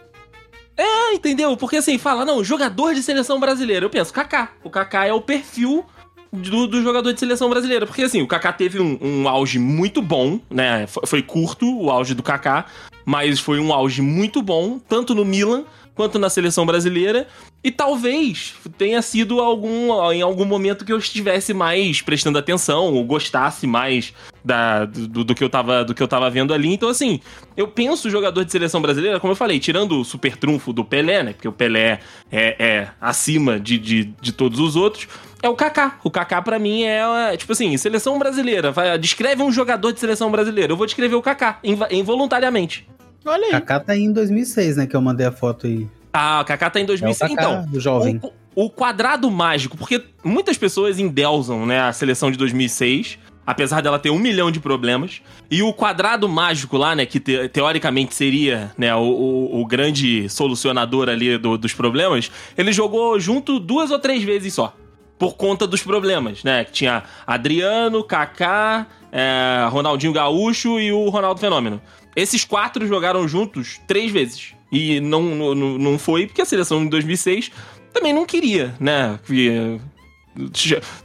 [0.79, 1.57] Ah, entendeu?
[1.57, 3.87] Porque assim, fala, não, jogador de seleção brasileira.
[3.87, 4.51] Eu penso, Kaká.
[4.63, 5.87] O Kaká é o perfil
[6.31, 7.87] do, do jogador de seleção brasileira.
[7.87, 10.87] Porque assim, o Kaká teve um, um auge muito bom, né?
[10.87, 12.67] Foi, foi curto o auge do Kaká,
[13.05, 17.27] mas foi um auge muito bom, tanto no Milan quanto na seleção brasileira.
[17.63, 23.05] E talvez tenha sido algum, em algum momento que eu estivesse mais prestando atenção, ou
[23.05, 24.13] gostasse mais
[24.45, 26.73] da, do, do que eu tava, do que eu tava vendo ali.
[26.73, 27.21] Então, assim,
[27.57, 31.23] eu penso jogador de seleção brasileira, como eu falei, tirando o super trunfo do Pelé,
[31.23, 31.33] né?
[31.33, 35.09] Porque o Pelé é, é acima de, de, de todos os outros.
[35.43, 35.99] É o Kaká.
[36.03, 37.03] O Kaká, pra mim, é,
[37.33, 38.73] é, tipo assim, seleção brasileira.
[38.73, 40.73] Vai, descreve um jogador de seleção brasileira.
[40.73, 42.87] Eu vou descrever o Kaká, involuntariamente.
[43.25, 43.51] Olha aí.
[43.53, 44.87] Kaká tá aí em 2006, né?
[44.87, 45.87] Que eu mandei a foto aí.
[46.13, 47.35] Ah, o Kaká tá em É o 2005.
[47.35, 48.21] Kaká, então, o jovem.
[48.55, 53.99] O, o quadrado mágico, porque muitas pessoas endeusam, né, a seleção de 2006, apesar dela
[53.99, 55.21] ter um milhão de problemas.
[55.51, 60.29] E o quadrado mágico lá, né, que te- teoricamente seria né, o, o- o grande
[60.29, 64.73] solucionador ali do- dos problemas, ele jogou junto duas ou três vezes só.
[65.17, 66.65] por conta dos problemas, né?
[66.65, 71.81] Que tinha Adriano, Kaká, é, Ronaldinho Gaúcho e o Ronaldo Fenômeno.
[72.17, 74.55] Esses quatro jogaram juntos três vezes.
[74.71, 77.51] E não, não, não foi porque a seleção em 2006
[77.93, 79.19] também não queria, né?
[79.25, 79.81] Porque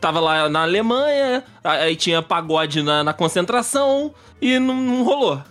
[0.02, 5.42] tava lá na Alemanha, aí tinha pagode na, na concentração e não, não rolou.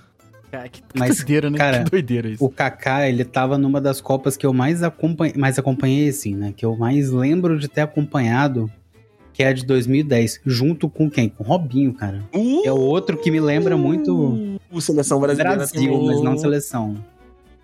[0.51, 1.59] Cara, que Mas, doideira, né?
[1.59, 2.44] cara, que doideira isso.
[2.44, 6.55] O Kaká, ele tava numa das Copas que eu mais, acompanhei, mais acompanhei, assim, né?
[6.57, 8.71] Que eu mais lembro de ter acompanhado,
[9.38, 10.40] que é de 2010.
[10.44, 11.29] Junto com quem?
[11.29, 12.24] Com o Robinho, cara.
[12.35, 15.55] Uh, É o outro que me lembra muito o seleção brasileira.
[15.59, 16.07] Brasil, também.
[16.09, 16.88] mas não seleção.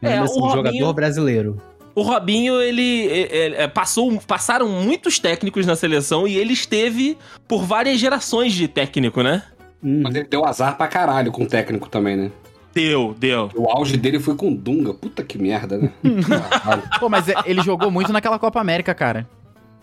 [0.00, 1.60] Me É, lembra, o assim, um Robinho- jogador brasileiro.
[1.92, 7.64] O Robinho, ele é, é, passou, passaram muitos técnicos na seleção e ele esteve por
[7.64, 9.42] várias gerações de técnico, né?
[9.82, 10.02] Uhum.
[10.04, 12.30] Mas ele deu azar pra caralho com o técnico também, né?
[12.72, 13.50] Deu, deu.
[13.56, 14.94] O auge dele foi com o Dunga.
[14.94, 15.90] Puta que merda, né?
[17.00, 19.28] Pô, mas é- ele jogou muito naquela Copa América, cara.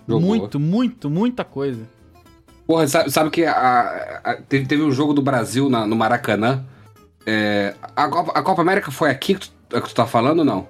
[0.08, 0.22] Jogou.
[0.22, 1.88] Muito, muito, muita coisa.
[2.68, 6.64] Porra, sabe, sabe que a- a- teve, teve um jogo do Brasil na- no Maracanã?
[7.26, 10.40] É, a, Copa, a Copa América foi aqui que tu, é que tu tá falando
[10.40, 10.68] ou não?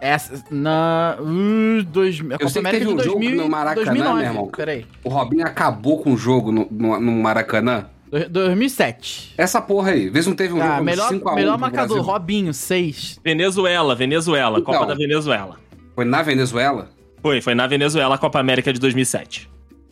[0.00, 1.16] Essa, na...
[1.20, 4.14] Uh, dois, a Copa sei que América teve um jogo 2000, no Maracanã, 2009.
[4.20, 4.46] meu irmão.
[4.48, 4.86] Peraí.
[5.04, 7.86] O Robinho acabou com o jogo no, no, no Maracanã.
[8.10, 9.34] Do- 2007.
[9.38, 10.08] Essa porra aí.
[10.10, 12.00] Vê se não teve um Tá, jogo melhor, 5 a 1 melhor marcador.
[12.02, 13.18] Robinho, 6.
[13.24, 14.74] Venezuela, Venezuela, Então.
[14.74, 15.56] Copa da Venezuela.
[15.94, 16.90] Foi na Venezuela?
[17.24, 19.48] Foi, foi na Venezuela a Copa América de 2007.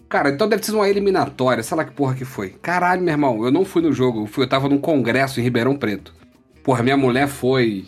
[0.07, 2.51] Cara, então deve ser uma eliminatória, sei lá que porra que foi.
[2.61, 5.43] Caralho, meu irmão, eu não fui no jogo, eu, fui, eu tava num congresso em
[5.43, 6.13] Ribeirão Preto.
[6.63, 7.87] Porra, minha mulher foi,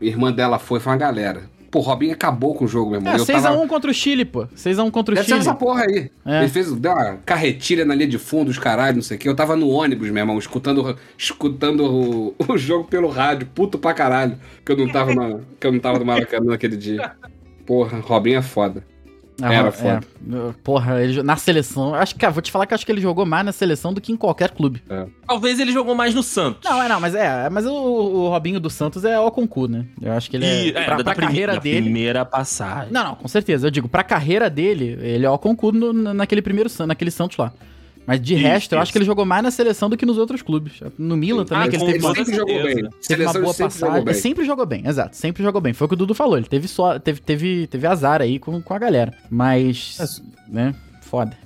[0.00, 1.42] irmã dela foi, foi uma galera.
[1.72, 3.12] Pô, o Robinho acabou com o jogo, meu irmão.
[3.14, 3.66] É, eu 6x1 tava...
[3.66, 4.46] contra o Chile, pô.
[4.54, 5.40] 6x1 contra o Deve Chile.
[5.40, 6.08] essa porra aí.
[6.24, 6.38] É.
[6.42, 9.28] Ele fez, deu uma carretilha na linha de fundo, os caralho, não sei o quê.
[9.28, 13.92] Eu tava no ônibus, meu irmão, escutando, escutando o, o jogo pelo rádio, puto pra
[13.92, 14.38] caralho.
[14.64, 17.10] Que eu não tava, na, que eu não tava no Maracanã naquele dia.
[17.66, 18.84] Porra, Robinho é foda.
[19.42, 19.72] Ah, Era é.
[19.72, 20.00] foda.
[20.62, 21.92] Porra, ele, na seleção.
[21.92, 24.00] Acho que, cara, vou te falar que acho que ele jogou mais na seleção do
[24.00, 24.80] que em qualquer clube.
[25.26, 26.60] Talvez ele jogou mais no Santos.
[26.70, 27.50] Não, é não, mas é.
[27.50, 29.86] Mas o, o Robinho dos Santos é o concurso, né?
[30.00, 30.66] Eu acho que ele é.
[30.66, 31.82] E, pra, da pra carreira da dele.
[31.82, 32.92] primeira passagem.
[32.92, 33.66] Não, não, com certeza.
[33.66, 37.52] Eu digo, pra carreira dele, ele é o concurso no- naquele primeiro naquele Santos lá.
[38.06, 38.82] Mas de Isso, resto, eu isso.
[38.82, 40.74] acho que ele jogou mais na seleção do que nos outros clubes.
[40.98, 42.74] No Milan também, Ah, que ele teve uma, sempre jogou bem.
[42.74, 43.88] teve uma Seleção boa ele sempre passagem.
[43.94, 44.14] jogou bem.
[44.14, 45.16] Sempre jogou bem, exato.
[45.16, 45.72] Sempre jogou bem.
[45.72, 46.36] Foi o que o Dudu falou.
[46.36, 46.98] Ele teve só.
[46.98, 49.12] Teve, teve, teve azar aí com, com a galera.
[49.30, 50.22] Mas.
[50.48, 50.74] Né?
[51.02, 51.36] Foda.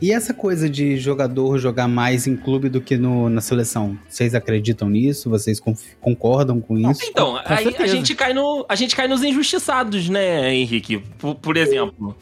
[0.00, 3.98] E essa coisa de jogador jogar mais em clube do que no, na seleção?
[4.08, 5.28] Vocês acreditam nisso?
[5.28, 5.60] Vocês
[6.00, 7.02] concordam com isso?
[7.04, 10.98] Então, Com aí a gente, cai no, a gente cai nos injustiçados, né, Henrique?
[11.18, 12.16] Por, por exemplo,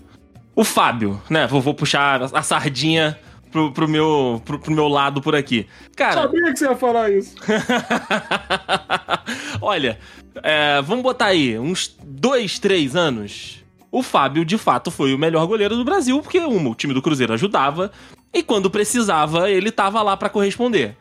[0.57, 1.47] o Fábio, né?
[1.47, 3.17] Vou, vou puxar a sardinha
[3.53, 5.67] pro, pro meu, pro, pro meu lado por aqui.
[5.97, 7.35] Cara, Sabia que você ia falar isso.
[9.63, 9.99] olha,
[10.43, 13.58] é, vamos botar aí uns dois, três anos.
[13.91, 17.03] O Fábio, de fato, foi o melhor goleiro do Brasil, porque uma, o time do
[17.03, 17.91] Cruzeiro ajudava,
[18.33, 20.97] e quando precisava, ele tava lá pra corresponder.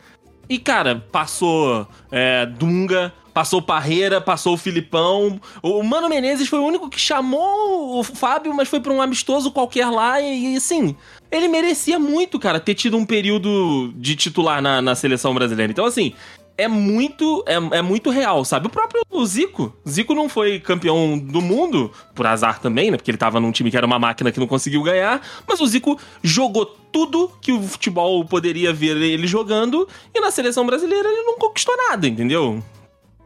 [0.50, 5.40] E, cara, passou é, Dunga, passou Parreira, passou o Filipão.
[5.62, 9.52] O Mano Menezes foi o único que chamou o Fábio, mas foi pra um amistoso
[9.52, 10.22] qualquer lá.
[10.22, 10.96] E, e, assim,
[11.30, 15.72] ele merecia muito, cara, ter tido um período de titular na, na seleção brasileira.
[15.72, 16.14] Então, assim,
[16.58, 18.68] é muito, é, é muito real, sabe?
[18.68, 19.74] O próprio Zico.
[19.88, 22.98] Zico não foi campeão do mundo, por azar também, né?
[22.98, 25.22] Porque ele tava num time que era uma máquina que não conseguiu ganhar.
[25.48, 29.88] Mas o Zico jogou tudo que o futebol poderia ver ele jogando.
[30.14, 32.64] E na seleção brasileira ele não conquistou nada, entendeu?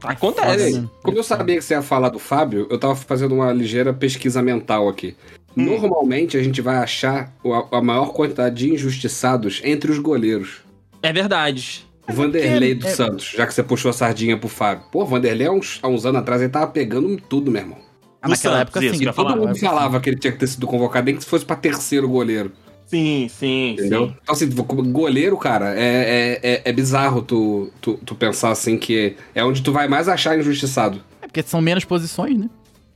[0.04, 0.78] Acontece.
[0.78, 3.94] Olha como eu sabia que você ia falar do Fábio, eu tava fazendo uma ligeira
[3.94, 5.16] pesquisa mental aqui.
[5.56, 5.66] Hum.
[5.66, 7.34] Normalmente a gente vai achar
[7.72, 10.62] a maior quantidade de injustiçados entre os goleiros.
[11.04, 11.86] É verdade.
[12.10, 14.84] O Vanderlei porque- do é- Santos, já que você puxou a sardinha pro Fábio.
[14.92, 17.78] Pô, o Vanderlei há uns, há uns anos atrás ele tava pegando tudo, meu irmão.
[18.22, 18.90] Ah, naquela Santos, época, sim.
[18.90, 19.36] que eu ia Todo falar.
[19.48, 22.52] mundo falava que ele tinha que ter sido convocado, nem que fosse pra terceiro goleiro.
[22.88, 24.08] Sim, sim, Entendeu?
[24.08, 24.16] sim.
[24.22, 28.78] Então, assim, como goleiro, cara, é, é, é, é bizarro tu, tu, tu pensar assim
[28.78, 31.02] que é onde tu vai mais achar injustiçado.
[31.22, 32.50] É porque são menos posições, né?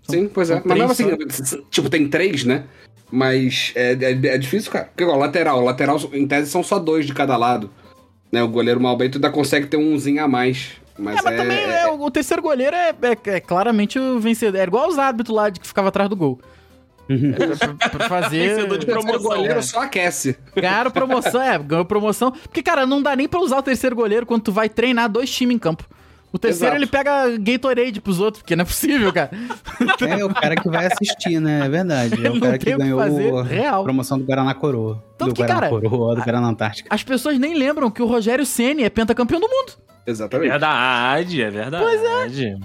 [0.04, 0.62] São- Sim, pois é.
[0.66, 2.66] Mas mesmo assim, tipo, tem três, né?
[3.10, 4.86] Mas é, é, é difícil, cara.
[4.86, 7.70] Porque, ó, lateral, lateral, em tese, são só dois de cada lado.
[8.36, 8.44] Né?
[8.44, 10.72] O goleiro mal bem, tu ainda consegue ter umzinho a mais.
[10.98, 14.20] Mas é, mas é, também é- é, o terceiro goleiro é, é- é claramente o
[14.20, 14.60] vencedor.
[14.60, 16.40] É igual os árbitros lá de que ficava atrás do gol.
[17.08, 18.56] É pra, pra fazer.
[18.56, 19.62] Vencedor de o promoção, goleiro né?
[19.62, 20.36] só aquece.
[20.56, 22.32] Ganharam promoção, é, ganhou promoção.
[22.32, 25.30] Porque, cara, não dá nem pra usar o terceiro goleiro quando tu vai treinar dois
[25.30, 25.86] times em campo.
[26.36, 26.84] O terceiro Exato.
[26.84, 29.32] ele pega Gatorade pros outros, porque não é possível, cara.
[30.06, 31.66] É o cara que vai assistir, né?
[31.66, 32.14] É verdade.
[32.26, 35.02] É o cara que ganhou a promoção do Guaraná Coroa.
[35.18, 36.94] Tanto do que, Guaraná cara, Coroa, do Guaraná Antártica.
[36.94, 39.74] As pessoas nem lembram que o Rogério Ceni é pentacampeão do mundo.
[40.06, 40.50] É Exatamente.
[40.50, 41.86] verdade, é verdade.
[41.86, 42.58] Pois é.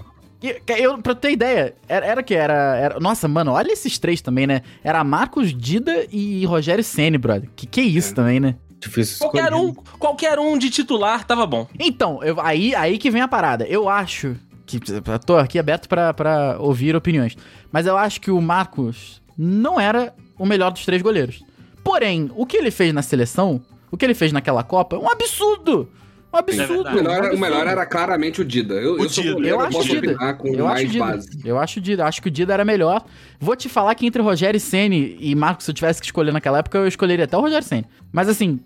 [0.42, 2.98] E, Eu, pra ter ideia, era, era que era, era.
[2.98, 4.62] Nossa, mano, olha esses três também, né?
[4.83, 7.48] Era Marcos Dida e Rogério Senni, brother.
[7.54, 8.56] Que que é isso também, né?
[8.81, 9.62] Difícil Qualquer escolher.
[9.62, 11.66] um, qualquer um de titular tava bom.
[11.79, 13.64] Então, eu- aí, aí que vem a parada.
[13.66, 14.35] Eu acho
[14.66, 14.79] que.
[14.90, 17.37] eu Tô aqui aberto pra, pra ouvir opiniões.
[17.71, 21.43] Mas eu acho que o Marcos não era o melhor dos três goleiros.
[21.85, 25.11] Porém, o que ele fez na seleção, o que ele fez naquela Copa, é um
[25.11, 25.88] absurdo.
[26.33, 26.73] Um absurdo.
[26.73, 26.97] O verdade.
[26.97, 27.40] melhor, um o absurdo.
[27.40, 28.75] melhor era claramente o Dida.
[28.75, 29.35] Eu, O eu sou Dida.
[29.35, 30.11] goleiro, Eu eu, acho posso Dida.
[30.12, 31.05] opinar com Eu acho mais Dida.
[31.05, 31.29] base.
[31.45, 32.07] Eu acho Dida.
[32.07, 33.05] Acho que o Dida era melhor.
[33.40, 36.33] Vou te falar que entre Rogério e Ceni e Marcos, se eu tivesse que escolher
[36.33, 37.85] naquela época, eu escolheria até o Rogério Ceni.
[38.12, 38.61] Mas assim,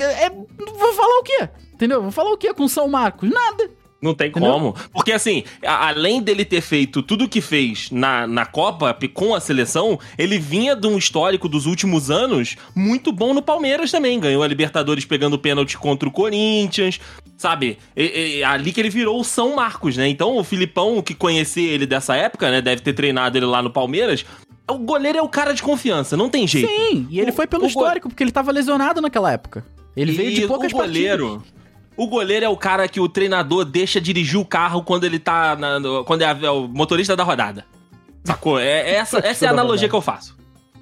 [0.00, 1.48] é, vou falar o quê?
[1.74, 2.02] Entendeu?
[2.02, 3.30] Vou falar o quê com São Marcos?
[3.30, 3.70] Nada.
[4.00, 4.52] Não tem Entendeu?
[4.52, 4.74] como.
[4.92, 9.40] Porque, assim, além dele ter feito tudo o que fez na, na Copa com a
[9.40, 14.20] seleção, ele vinha de um histórico dos últimos anos muito bom no Palmeiras também.
[14.20, 17.00] Ganhou a Libertadores pegando pênalti contra o Corinthians,
[17.38, 17.78] sabe?
[17.96, 20.06] E- e- ali que ele virou o São Marcos, né?
[20.06, 22.60] Então, o Filipão, que conhecia ele dessa época, né?
[22.60, 24.26] Deve ter treinado ele lá no Palmeiras.
[24.68, 26.68] O goleiro é o cara de confiança, não tem jeito.
[26.68, 29.64] Sim, e ele O- foi pelo o go- histórico, porque ele tava lesionado naquela época.
[29.96, 31.28] Ele veio de E poucas o goleiro.
[31.38, 31.54] partidas.
[31.96, 35.56] O goleiro é o cara que o treinador deixa dirigir o carro quando ele tá.
[35.56, 37.64] na- no- quando é, a- é o motorista da rodada.
[38.24, 38.58] Sacou?
[38.58, 40.36] É, é essa, essa é a analogia que eu faço.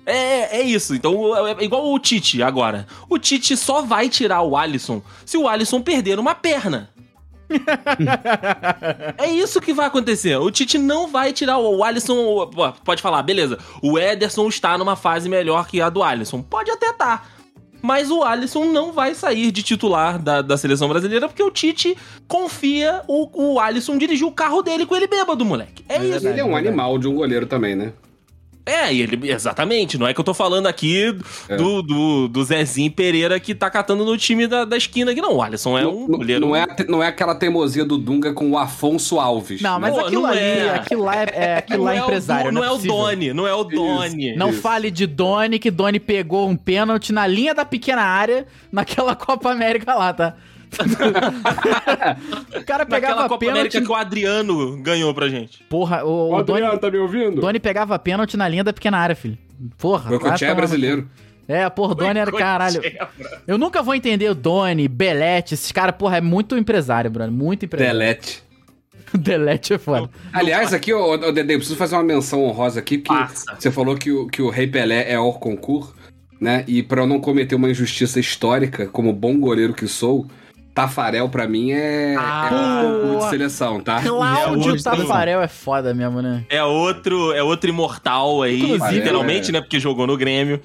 [0.07, 0.95] É, é isso.
[0.95, 2.87] Então, é é igual o Tite agora.
[3.09, 6.91] O Tite só vai tirar o Alisson se o Alisson perder uma perna.
[9.19, 10.37] É isso que vai acontecer.
[10.37, 12.15] O Tite não vai tirar o o Alisson.
[12.17, 12.47] o-
[12.85, 13.59] Pode falar, beleza.
[13.83, 16.43] O Ederson está numa fase melhor que a do Alisson.
[16.43, 17.29] Pode até estar.
[17.83, 21.95] Mas o Alisson não vai sair de titular da, da seleção brasileira porque o Tite
[22.27, 25.85] confia o, o Alisson dirigir o carro dele com ele bêbado, moleque.
[25.89, 26.27] É, isso.
[26.27, 27.93] Ele é um animal de um goleiro também, né?
[28.67, 29.99] É, ele, exatamente.
[29.99, 31.15] Não é que eu tô falando aqui
[31.59, 35.35] do, do, do Zezinho Pereira que tá catando no time da, da esquina aqui, não.
[35.35, 36.41] O Alisson é um não, goleiro.
[36.47, 39.61] não, é, não é aquela teimosia do Dunga com o Afonso Alves.
[39.61, 39.93] Não, mas?
[39.95, 40.71] Pô, aquilo não ali, é.
[40.77, 42.79] aquilo lá é, é- aquilo não lá é é o empresário, Do- não é, o.
[42.79, 44.35] Doni, não é o Doni.
[44.35, 44.61] Não Isso.
[44.63, 49.51] fale de Doni, que Doni pegou um pênalti na linha da pequena área naquela Copa
[49.51, 50.35] América lá, tá?
[52.61, 53.59] O cara pegava Naquela Copa pênalti.
[53.59, 55.63] América que o Adriano ganhou pra gente.
[55.69, 57.41] Porra, o, o Doni, Adriano, tá me ouvindo?
[57.41, 59.39] Doni pegava pênalti na linha da pequena área, filho.
[59.79, 60.15] Porra.
[60.15, 61.09] O tomar no- brasileiro.
[61.47, 62.81] É, porra, o Doni era caralho.
[63.47, 67.33] Eu nunca vou entender o Doni, Belete, esses caras, porra, é muito empresário, brother.
[67.33, 67.93] Muito empresário.
[67.99, 68.43] Delete.
[69.13, 70.09] Delete é foda.
[70.33, 73.45] Aliás, aqui, ô, ô, Dede, eu preciso fazer uma menção honrosa aqui, porque Passa.
[73.59, 75.95] você falou que o, que o Rei Pelé é hors concurso,
[76.41, 76.65] né?
[76.67, 80.27] E pra eu não cometer uma injustiça histórica, como bom goleiro que sou,
[80.75, 83.25] Tafarel pra mim é, Ah, é concurso pô.
[83.25, 84.03] de seleção, tá?
[84.03, 86.45] Cláudio outro- Tafarel é foda mesmo, né?
[86.49, 89.53] É outro, é outro imortal aí, Inclusive, literalmente, é.
[89.53, 89.61] né?
[89.61, 90.61] Porque jogou no Grêmio.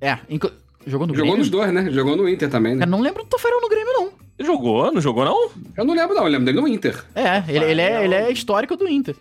[0.00, 0.50] É, inclu-
[0.86, 1.38] jogou no Jogou Grêmio?
[1.38, 1.88] nos dois, né?
[1.90, 2.80] Jogou no Inter também, né?
[2.80, 4.12] Cara, não lembro do Tafarel no Grêmio, não.
[4.44, 4.92] Jogou?
[4.92, 5.48] Não jogou, não?
[5.76, 6.24] Eu não lembro, não.
[6.24, 7.02] Eu lembro dele no Inter.
[7.14, 9.14] É, ele, ele é, ele é histórico do Inter.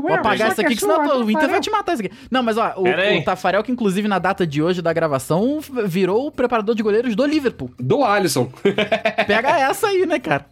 [0.00, 2.14] Vou apagar isso aqui, que senão o Inter vai te matar isso aqui.
[2.30, 6.26] Não, mas ó, o, o Tafarel, que inclusive na data de hoje da gravação, virou
[6.26, 7.70] o preparador de goleiros do Liverpool.
[7.78, 8.50] Do Alisson.
[9.26, 10.46] Pega essa aí, né, cara?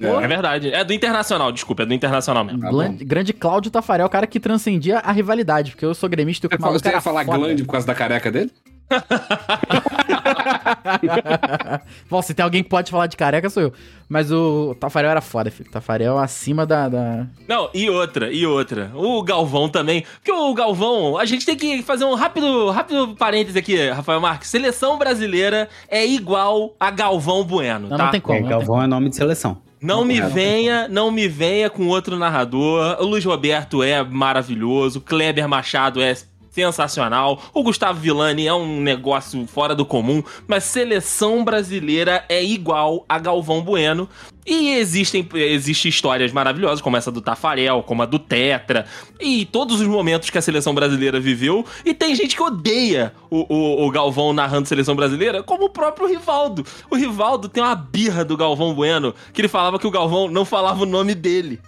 [0.00, 0.72] É verdade.
[0.72, 2.60] É do Internacional, desculpa, é do Internacional mesmo.
[2.60, 6.58] Tá grande Cláudio Tafarel, cara que transcendia a rivalidade, porque eu sou gremista e o
[6.72, 7.38] Você ia falar foda.
[7.38, 8.50] glande por causa da careca dele?
[12.08, 13.72] Bom, se tem alguém que pode falar de careca, sou eu.
[14.08, 15.70] Mas o Tafarel era foda, filho.
[15.70, 16.88] Tafarel acima da.
[16.88, 17.26] da...
[17.48, 18.90] Não, e outra, e outra.
[18.94, 20.04] O Galvão também.
[20.16, 24.48] Porque o Galvão, a gente tem que fazer um rápido, rápido parêntese aqui, Rafael Marques.
[24.48, 28.04] Seleção brasileira é igual a Galvão Bueno, Não, tá?
[28.04, 28.38] não tem como.
[28.38, 29.62] É, não tem Galvão é nome de seleção.
[29.82, 32.98] Não me venha, não me venha com outro narrador.
[33.00, 36.14] O Luiz Roberto é maravilhoso, Kleber Machado é
[36.52, 43.04] sensacional, o Gustavo Villani é um negócio fora do comum, mas seleção brasileira é igual
[43.08, 44.08] a Galvão Bueno.
[44.44, 48.86] E existem existem histórias maravilhosas, como essa do Tafarel, como a do Tetra,
[49.20, 51.64] e todos os momentos que a seleção brasileira viveu.
[51.84, 56.08] E tem gente que odeia o, o, o Galvão narrando seleção brasileira, como o próprio
[56.08, 56.66] Rivaldo.
[56.90, 60.44] O Rivaldo tem uma birra do Galvão Bueno, que ele falava que o Galvão não
[60.44, 61.60] falava o nome dele.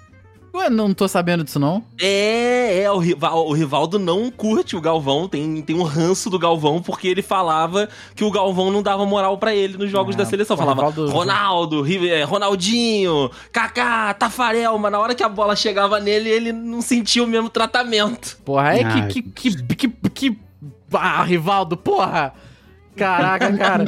[0.55, 1.83] Ué, não tô sabendo disso, não.
[2.01, 6.39] É, é, o, Rival, o Rivaldo não curte o Galvão, tem, tem um ranço do
[6.39, 10.19] Galvão, porque ele falava que o Galvão não dava moral pra ele nos jogos Ah,
[10.19, 10.57] da seleção.
[10.57, 16.31] Falava Rivaldo- Ronaldo, é, Ronaldinho, Kaká, Tafarel, mas na hora que a bola chegava nele,
[16.31, 18.37] ele não sentia o mesmo tratamento.
[18.45, 20.39] Porra, é Ah, que, que, que, que, que.
[20.93, 22.33] Ah, Rivaldo, porra!
[22.97, 23.85] Caraca, cara.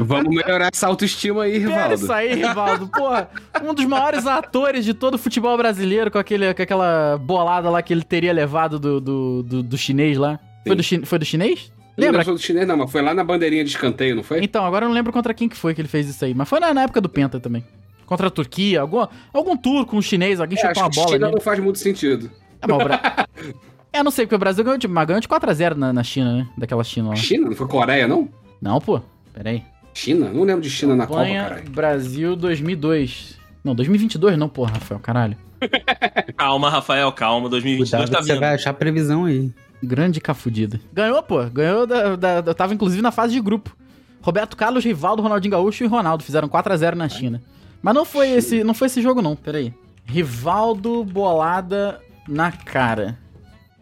[0.00, 1.94] Vamos melhorar essa autoestima aí, Rivaldo.
[1.94, 2.88] isso aí, Rivaldo.
[2.88, 3.28] Porra,
[3.62, 7.82] um dos maiores atores de todo o futebol brasileiro, com, aquele, com aquela bolada lá
[7.82, 10.38] que ele teria levado do, do, do, do chinês lá.
[10.66, 11.72] Foi do, foi do chinês?
[11.96, 12.24] Não Lembra?
[12.24, 14.42] foi do chinês, não, mas foi lá na bandeirinha de escanteio, não foi?
[14.42, 16.32] Então, agora eu não lembro contra quem que foi que ele fez isso aí.
[16.32, 17.62] Mas foi na, na época do Penta também.
[18.06, 21.32] Contra a Turquia, algum, algum turco, um chinês, alguém É, chutou uma bola China nele.
[21.34, 22.30] não faz muito sentido.
[22.62, 23.26] É, mas o Bra...
[23.92, 26.32] é, não sei, porque o Brasil ganhou de, mas ganhou de 4x0 na, na China,
[26.38, 26.48] né?
[26.56, 27.16] Daquela China lá.
[27.16, 27.48] China?
[27.48, 28.28] Não foi Coreia, não?
[28.60, 29.00] Não, pô.
[29.32, 29.62] Pera aí.
[29.94, 30.30] China?
[30.30, 31.70] Não lembro de China na Copa, Campanha caralho.
[31.70, 33.38] Brasil 2002.
[33.64, 35.36] Não, 2022 não, porra, Rafael, caralho.
[36.36, 37.48] Calma, Rafael, calma.
[37.48, 38.40] 2022 Cuidado tá que você vindo.
[38.40, 39.52] vai achar a previsão aí.
[39.82, 40.80] Grande cafudida.
[40.92, 41.42] Ganhou, pô.
[41.44, 43.76] Ganhou da, da, da- Tava inclusive na fase de grupo.
[44.20, 47.40] Roberto Carlos, Rivaldo, Ronaldinho Gaúcho e Ronaldo fizeram 4x0 na China.
[47.80, 49.72] Mas não foi esse, não foi esse jogo não, peraí.
[50.04, 53.18] Rivaldo bolada na cara.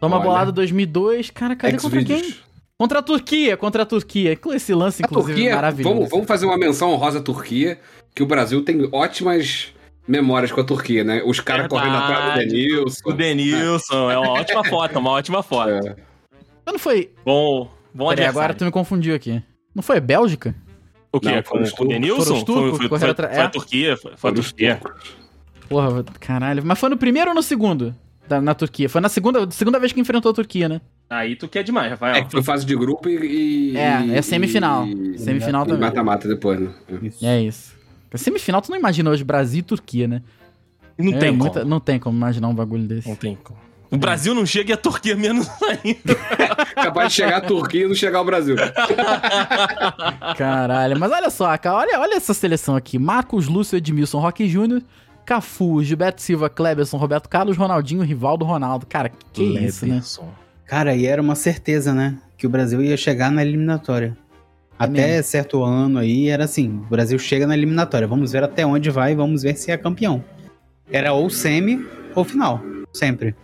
[0.01, 0.25] Toma Olha.
[0.25, 2.35] bolada 2002, cara, cadê contra quem?
[2.79, 4.35] Contra a Turquia, contra a Turquia.
[4.35, 5.95] Com esse lance A inclusive Turquia, maravilhoso.
[5.95, 7.79] vamos, vamos fazer uma menção honrosa à Turquia,
[8.15, 9.75] que o Brasil tem ótimas
[10.09, 11.23] memórias com a Turquia, né?
[11.27, 12.49] Os caras correndo atrás do.
[12.49, 13.11] Denilson.
[13.11, 15.71] O Denilson, é uma ótima foto, uma ótima foto.
[15.71, 15.97] É.
[16.65, 17.13] Mas não foi.
[17.23, 19.43] Bom, bom Peraí, agora tu me confundiu aqui.
[19.75, 20.55] Não foi Bélgica?
[21.13, 21.29] O quê?
[21.29, 21.89] Não, o.
[21.89, 22.43] Denilson?
[22.43, 23.43] Turcos foi, que foi, correram foi, foi é.
[23.43, 24.81] a Turquia, foi, foi a Turquia.
[25.69, 26.63] Porra, caralho.
[26.65, 27.95] Mas foi no primeiro ou no segundo?
[28.31, 28.89] Da- na Turquia.
[28.89, 30.81] Foi na segunda, segunda vez que enfrentou a Turquia, né?
[31.11, 32.15] Aí tu quer demais, Rafael.
[32.15, 33.73] É que foi fase de grupo e.
[33.73, 34.87] e- É, é semifinal.
[34.87, 35.81] e- Semifinal e também.
[35.81, 36.71] Mata-mata depois, né?
[37.03, 37.27] Isso.
[37.27, 37.75] É isso.
[38.15, 40.23] A semifinal, tu não imagina hoje Brasil e Turquia, né?
[40.97, 41.71] Não É tem muita- como.
[41.71, 43.09] Não tem como imaginar um bagulho desse.
[43.09, 43.59] Não tem como.
[43.91, 46.15] O Brasil não chega e a Turquia menos ainda.
[46.77, 48.55] Capaz de chegar a Turquia e não chegar ao Brasil.
[50.37, 50.99] Caralho.
[50.99, 52.99] Mas olha só, cara, olha, olha essa seleção aqui.
[52.99, 54.83] Marcos Lúcio, Edmilson, Roque Júnior,
[55.35, 58.85] Cafu, Gilberto Silva, Kleberson, Roberto Carlos, Ronaldinho, Rivaldo, Ronaldo.
[58.85, 60.03] Cara, que isso, né?
[60.67, 62.19] Cara, e era uma certeza, né?
[62.37, 64.17] Que o Brasil ia chegar na eliminatória.
[64.77, 65.23] É Até mesmo.
[65.31, 68.09] certo ano aí era assim: o Brasil chega na eliminatória.
[68.09, 70.25] Vamos ver até onde vai, vamos ver se é campeão.
[70.91, 72.61] Era ou semi ou final.
[72.93, 73.37] Sempre.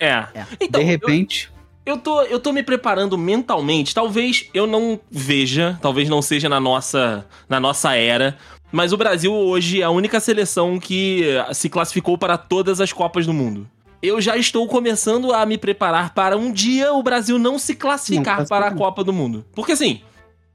[0.00, 0.24] É.
[0.58, 1.52] Então, De eu- repente.
[1.84, 3.94] Eu tô, eu tô me preparando mentalmente.
[3.94, 8.36] Talvez eu não veja, talvez não seja na nossa, na nossa era.
[8.72, 13.26] Mas o Brasil hoje é a única seleção que se classificou para todas as Copas
[13.26, 13.68] do Mundo.
[14.02, 18.40] Eu já estou começando a me preparar para um dia o Brasil não se classificar
[18.40, 18.74] Não para a.
[18.74, 19.44] Copa do Mundo.
[19.54, 20.02] Porque assim,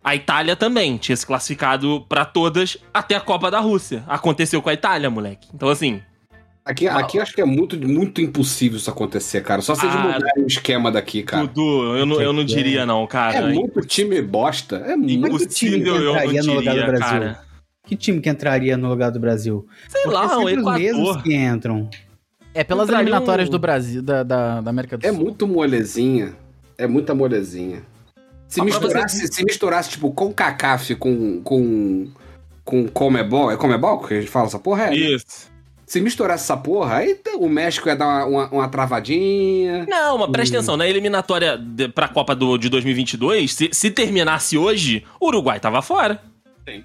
[0.04, 4.04] a Itália também tinha se classificado para todas até a Copa da Rússia.
[4.08, 5.47] Aconteceu com a Itália, moleque.
[5.54, 6.02] Então assim,
[6.63, 9.63] Aqui, aqui eu acho que é muito, muito impossível isso acontecer, cara.
[9.63, 11.47] Só se eles Ah, mudarem o esquema daqui, cara.
[11.47, 13.38] Dudu, eu não, eu não diria não, cara.
[13.38, 14.76] É muito time bosta.
[14.78, 15.08] É muito.
[15.08, 17.51] Time Impossível, que eu não diria, cara.
[17.86, 19.65] Que time que entraria no lugar do Brasil?
[19.89, 21.89] Sei Porque lá, é o sempre os mesmos que entram.
[22.54, 25.20] É pelas Entraria eliminatórias um- do Brasil, da, da, da América do É Sul.
[25.22, 26.36] muito molezinha.
[26.78, 27.84] É muita molezinha.
[28.48, 31.41] Se Ah, misturasse, se misturasse, tipo, com CACAF com.
[31.41, 32.08] com.
[32.63, 33.52] com Comebol.
[33.52, 34.84] É Comebol que a gente fala essa porra?
[34.86, 34.89] É.
[34.89, 34.96] né?
[34.96, 35.50] Isso.
[35.86, 39.86] Se misturasse essa porra, aí o México ia dar uma, uma, uma travadinha.
[39.89, 44.58] Não, mas presta atenção, na eliminatória de, pra Copa do, de 2022, se, se terminasse
[44.58, 46.22] hoje, o Uruguai tava fora.
[46.67, 46.84] Sim.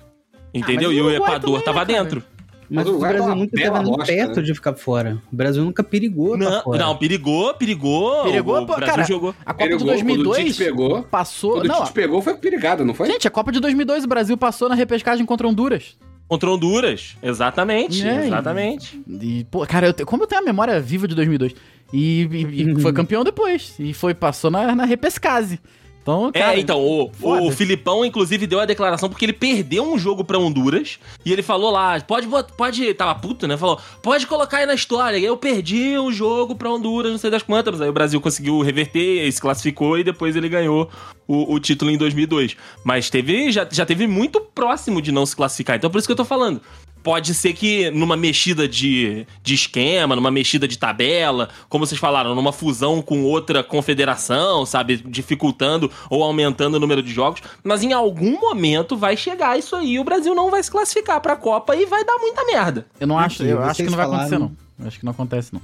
[0.52, 0.90] Entendeu?
[0.90, 2.22] Ah, e o Uruguai Tava né, dentro.
[2.68, 4.42] Mas Mas o é Brasil nunca nem bosta, perto né?
[4.42, 5.22] de ficar fora.
[5.32, 6.78] O Brasil nunca perigou Não, fora.
[6.78, 8.24] não, perigou, perigou.
[8.24, 9.04] Perigou, o pô, Brasil cara.
[9.06, 9.30] jogou.
[9.44, 11.02] A Copa Perigou, de quando o 2002 Tite pegou.
[11.04, 11.52] passou...
[11.52, 13.06] Quando Não, o Tite pegou, foi pirigada, não foi?
[13.08, 15.96] gente, a Copa de 2002 o Brasil passou na repescagem contra Honduras.
[16.26, 17.16] Contra Honduras.
[17.22, 19.00] Exatamente, É, exatamente.
[19.08, 21.54] E, pô, cara, eu te- como eu tenho a memória viva de 2002.
[21.92, 23.76] E, e- e foi campeão depois.
[23.78, 25.60] E foi, passou na, na repescase.
[26.06, 26.54] Então, cara...
[26.54, 30.38] é, então, o, o Filipão, inclusive, deu a declaração porque ele perdeu um jogo pra
[30.38, 33.56] Honduras e ele falou lá, pode, pode, tava puto, né?
[33.56, 35.18] Falou, pode colocar aí na história.
[35.18, 39.30] Eu perdi um jogo pra Honduras, não sei das quantas, aí o Brasil conseguiu reverter,
[39.32, 40.88] se classificou e depois ele ganhou
[41.26, 42.56] o, o título em 2002.
[42.84, 46.12] Mas teve, já, já teve muito próximo de não se classificar, então por isso que
[46.12, 46.60] eu tô falando.
[47.06, 52.34] Pode ser que numa mexida de, de esquema, numa mexida de tabela, como vocês falaram,
[52.34, 54.96] numa fusão com outra confederação, sabe?
[54.96, 57.40] Dificultando ou aumentando o número de jogos.
[57.62, 59.92] Mas em algum momento vai chegar isso aí.
[59.92, 62.84] e O Brasil não vai se classificar pra Copa e vai dar muita merda.
[62.98, 64.84] Eu não acho, eu acho que não vai acontecer, falaram- não.
[64.84, 65.60] Eu acho que não acontece, não.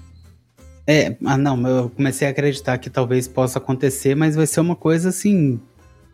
[0.87, 4.77] É, ah não, eu comecei a acreditar que talvez possa acontecer, mas vai ser uma
[4.77, 5.61] coisa assim.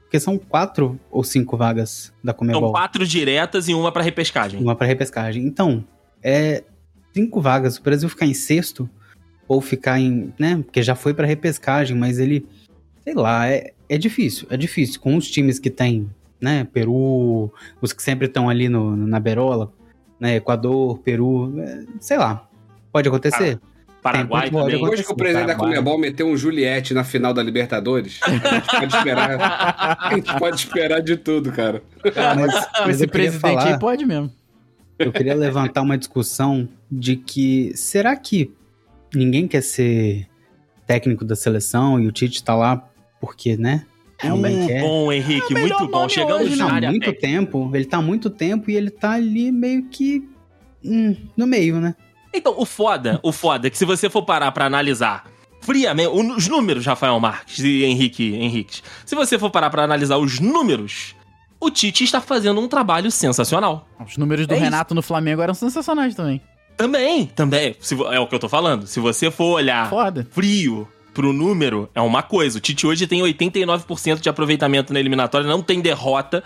[0.09, 2.73] Porque são quatro ou cinco vagas da São Comebol.
[2.73, 4.59] quatro diretas e uma pra repescagem.
[4.59, 5.45] Uma pra repescagem.
[5.45, 5.85] Então,
[6.23, 6.65] é
[7.13, 7.77] cinco vagas.
[7.77, 8.89] O Brasil ficar em sexto
[9.47, 10.63] ou ficar em, né?
[10.65, 12.47] Porque já foi pra repescagem, mas ele,
[13.05, 14.47] sei lá, é, é difícil.
[14.49, 16.09] É difícil com os times que tem,
[16.41, 16.67] né?
[16.73, 19.71] Peru, os que sempre estão ali no, na berola,
[20.19, 20.37] né?
[20.37, 22.49] Equador, Peru, é, sei lá.
[22.91, 23.61] Pode acontecer.
[24.03, 24.79] Paraguai também.
[24.79, 25.55] Depois que o presidente da.
[25.55, 29.99] Comebol meteu um Juliette na final da Libertadores, a gente pode esperar.
[30.01, 31.83] A gente pode esperar de tudo, cara.
[32.17, 34.33] Ah, mas, mas Esse eu queria presidente falar, aí pode mesmo.
[34.99, 38.53] eu queria levantar uma discussão de que será que
[39.15, 40.27] ninguém quer ser
[40.87, 42.89] técnico da seleção e o Tite tá lá
[43.21, 43.85] porque, né?
[44.19, 44.81] Também quer.
[44.81, 46.09] Bom, Henrique, É muito bom.
[46.09, 46.67] Chegamos hoje, na?
[46.67, 50.29] Há área muito tempo, ele tá há muito tempo e ele tá ali meio que
[50.85, 51.95] hum, no meio, né?
[52.33, 55.25] Então, o foda, o foda é que se você for parar pra analisar
[55.61, 60.39] friamente os números, Rafael Marques e Henrique Henrique, se você for parar pra analisar os
[60.41, 61.15] números,
[61.61, 63.89] o Tite está fazendo um trabalho sensacional.
[64.07, 66.41] Os números do É Renato no Flamengo eram sensacionais também.
[66.77, 68.87] Também, também, se é o que eu tô falando.
[68.87, 70.27] Se você for olhar Foda.
[70.31, 72.59] frio pro número, é uma coisa.
[72.59, 76.45] O Tite hoje tem 89% de aproveitamento na eliminatória, não tem derrota.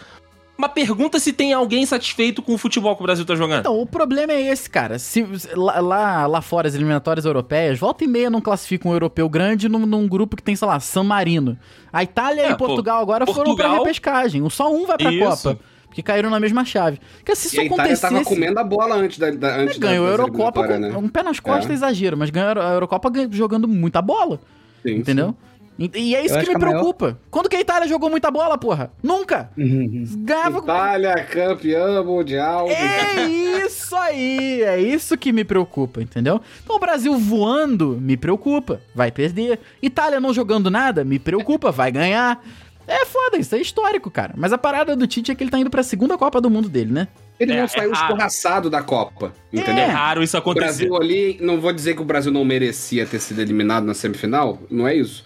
[0.57, 3.61] Mas pergunta se tem alguém satisfeito com o futebol que o Brasil tá jogando.
[3.61, 4.99] Então, o problema é esse, cara.
[4.99, 9.29] Se, lá, lá, lá fora, as eliminatórias europeias, volta e meia não classifica um europeu
[9.29, 11.59] grande num, num grupo que tem, sei lá, San Marino.
[11.93, 14.49] A Itália É, e Portugal agora foram pra Portugal- repescagem.
[14.51, 15.49] Só um vai pra Isso.
[15.49, 15.59] Copa.
[15.87, 16.99] Porque caíram na mesma chave.
[17.19, 18.15] Porque se isso E a Itália acontecesse...
[18.15, 20.97] tava comendo a bola antes da, da antes da- ganhou a Eurocopa com né?
[20.97, 21.75] um pé nas costas, É.
[21.75, 24.41] exagero, mas ganhou a Eurocopa jogando muita bola,
[24.83, 25.35] Sim, entendeu?
[25.39, 27.19] E, e é isso que acho me que a maior- preocupa.
[27.31, 28.93] Quando que a Itália jogou muita bola, porra?
[29.03, 29.51] Nunca!
[29.57, 30.05] Uhum.
[30.19, 30.59] Ganhava...
[30.59, 32.69] Itália, campeã mundial.
[32.69, 33.25] É
[33.67, 36.41] isso aí, é isso que me preocupa, entendeu?
[36.63, 39.59] Então o Brasil voando me preocupa, vai perder.
[39.83, 42.43] Itália não jogando nada me preocupa, vai ganhar.
[42.87, 44.35] É foda, isso é histórico, cara.
[44.37, 46.69] Mas a parada do Tite é que ele tá indo pra segunda Copa do Mundo
[46.69, 47.09] dele, né?
[47.39, 48.07] Ele É, não é saiu raro.
[48.07, 49.87] escorraçado da Copa, É entendeu?
[49.89, 50.89] raro isso O acontecer.
[50.89, 54.59] Brasil ali, não vou dizer que o Brasil não merecia ter sido eliminado na semifinal,
[54.69, 55.25] não é isso.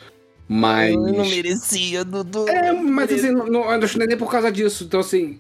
[0.49, 0.95] Mas.
[0.97, 2.49] merecia, Dudu.
[2.49, 4.85] É, mas assim, não, não, eu não é nem por causa disso.
[4.85, 5.39] Então, assim,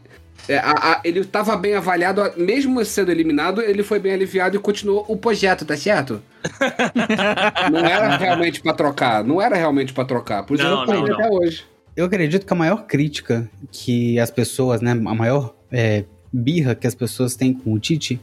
[0.49, 4.57] é, a- a- ele estava bem avaliado, a- mesmo sendo eliminado, ele foi bem aliviado
[4.57, 6.21] e continuou o projeto, tá certo?
[7.73, 10.43] não era realmente pra trocar, não era realmente pra trocar.
[10.45, 11.65] Por isso Não, eu tô não, até hoje.
[11.97, 16.87] Eu acredito que a maior crítica que as pessoas, né, a maior é, birra que
[16.87, 18.21] as pessoas têm com o Tite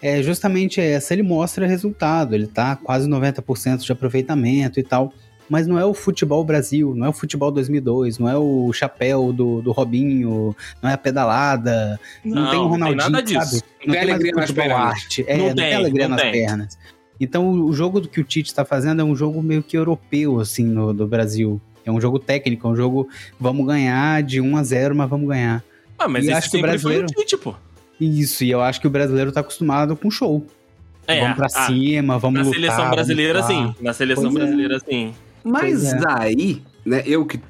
[0.00, 1.14] é justamente essa.
[1.14, 5.12] Ele mostra resultado, ele tá quase 90% de aproveitamento e tal.
[5.52, 9.34] Mas não é o futebol Brasil, não é o futebol 2002, não é o chapéu
[9.34, 13.56] do, do Robinho, não é a pedalada, não, tem o Ronaldinho, nada disso.
[13.58, 13.62] sabe?
[13.86, 14.78] Não tem mais alegria nas pernas.
[14.78, 16.32] arte, é, Não não, tem, tem, alegria não nas tem.
[16.32, 16.78] pernas.
[17.20, 20.40] Então o jogo do que o Tite está fazendo é um jogo meio que europeu,
[20.40, 21.60] assim, no, do Brasil.
[21.84, 23.06] É um jogo técnico, é um jogo
[23.38, 25.62] vamos ganhar de 1 a 0 mas vamos ganhar.
[25.98, 27.54] Ah, mas E esse acho que o brasileiro- foi o Tite, pô.
[28.00, 30.46] Isso, e eu acho que o brasileiro tá acostumado com show.
[31.06, 32.54] É, vamos pra ah, cima, vamos Na lutar.
[32.58, 33.74] seleção vamos brasileira, sim.
[33.82, 34.38] Na seleção Pois é.
[34.38, 35.12] brasileira, sim.
[35.44, 35.96] Mas é.
[35.98, 37.40] daí, né, eu que,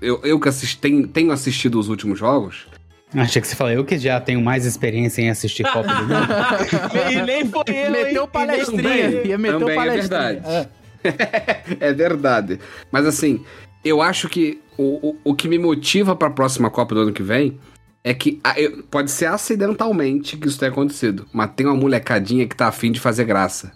[0.00, 2.66] eu, eu que assisti, tenho, tenho assistido os últimos jogos,
[3.14, 6.12] Achei que você falou, eu que já tenho mais experiência em assistir Copa do Mundo.
[7.10, 8.28] e nem foi eu, meteu hein?
[8.30, 10.20] palestrinha, também- ia meter também é palestrinha.
[10.20, 10.68] verdade.
[11.80, 12.60] é verdade.
[12.92, 13.42] Mas assim,
[13.82, 17.22] eu acho que o, o, o que me motiva pra próxima Copa do ano que
[17.22, 17.58] vem
[18.04, 18.54] é que ah,
[18.90, 23.00] pode ser acidentalmente que isso tenha acontecido, mas tem uma molecadinha que tá afim de
[23.00, 23.72] fazer graça.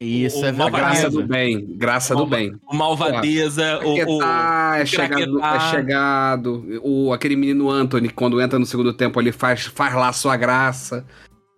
[0.00, 0.78] Isso, O- é Malvadeza.
[0.78, 1.16] Graça verdade.
[1.16, 2.54] do bem, graça do bem.
[2.70, 6.80] O Malvadeza, o, o, Paquetá é chegado, é chegado.
[6.82, 10.36] O, aquele menino Anthony, quando entra no segundo tempo, ele faz, faz lá a sua
[10.36, 11.04] graça.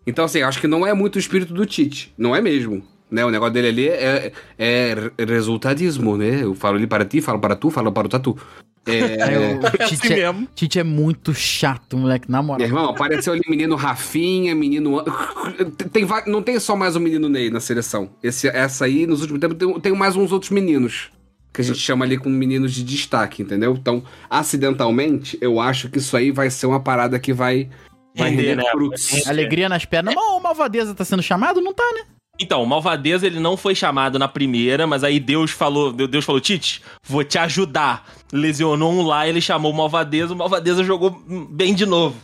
[0.06, 2.14] Então, assim, eu acho que não é muito o espírito do Tite.
[2.16, 2.82] Não é mesmo.
[3.10, 3.24] Né?
[3.24, 4.94] O negócio dele ali é, é
[5.26, 6.44] resultadismo, né?
[6.44, 8.36] Eu falo ali para ti, falo para tu, falo para o tatu.
[8.86, 9.00] É,
[9.30, 10.48] É, o assim Tite, é, mesmo.
[10.54, 12.66] Tite é muito chato, moleque, na Meu moral.
[12.66, 15.04] irmão, apareceu ali menino Rafinha, menino.
[15.92, 18.10] Tem, não tem só mais o menino Ney na seleção.
[18.22, 21.10] Esse, essa aí, nos últimos tempos, tem, tem mais uns outros meninos.
[21.52, 23.76] Que a gente chama ali com meninos de destaque, entendeu?
[23.78, 27.68] Então, acidentalmente, eu acho que isso aí vai ser uma parada que vai,
[28.16, 28.70] vai Render, render né?
[28.70, 29.26] frutos.
[29.26, 30.14] Alegria nas pernas.
[30.14, 31.60] Mas o Malvadeza tá sendo chamado?
[31.60, 32.02] Não tá, né?
[32.40, 36.40] Então, o Malvadeza ele não foi chamado na primeira, mas aí Deus falou, Deus falou,
[36.40, 38.04] Tite, vou te ajudar.
[38.32, 41.10] Lesionou um lá, ele chamou o Malvadeza, o Malvadeza jogou
[41.50, 42.16] bem de novo.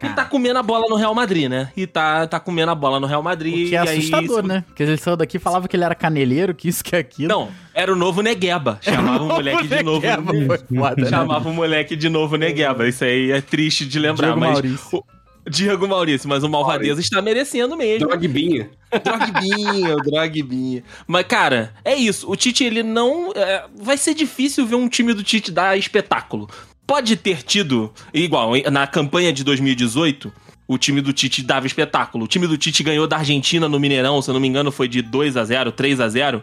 [0.00, 1.72] E tá comendo a bola no Real Madrid, né?
[1.76, 3.68] E tá, tá comendo a bola no Real O Madrid.
[3.70, 4.62] que é e aí assustador, isso- né?
[4.68, 7.28] Porque ele saiu daqui e falava que ele era caneleiro, que isso, que aquilo.
[7.28, 8.78] Não, era o novo Negueba.
[8.80, 10.00] Chamava o moleque de novo.
[10.06, 11.08] Negueba, né?
[11.10, 12.86] Chamava o moleque de novo Negueba.
[12.86, 14.50] Isso aí é triste de lembrar, Diego mas.
[14.52, 14.98] Maurício.
[14.98, 15.04] o-
[15.50, 18.06] Diego Maurício, mas o Malvadeza está merecendo mesmo.
[18.08, 18.70] Drogbinha.
[19.02, 20.82] Drogbinha, o Drogbinha.
[21.06, 22.30] Mas, cara, é isso.
[22.30, 23.32] O Tite, ele não.
[23.34, 26.48] é, vai ser difícil ver um time do Tite dar espetáculo.
[26.86, 30.32] Pode ter tido, igual, na campanha de 2018,
[30.66, 32.24] o time do Tite dava espetáculo.
[32.24, 34.88] O time do Tite ganhou da Argentina no Mineirão, se eu não me engano, foi
[34.88, 36.42] de 2 a 0 3 a 0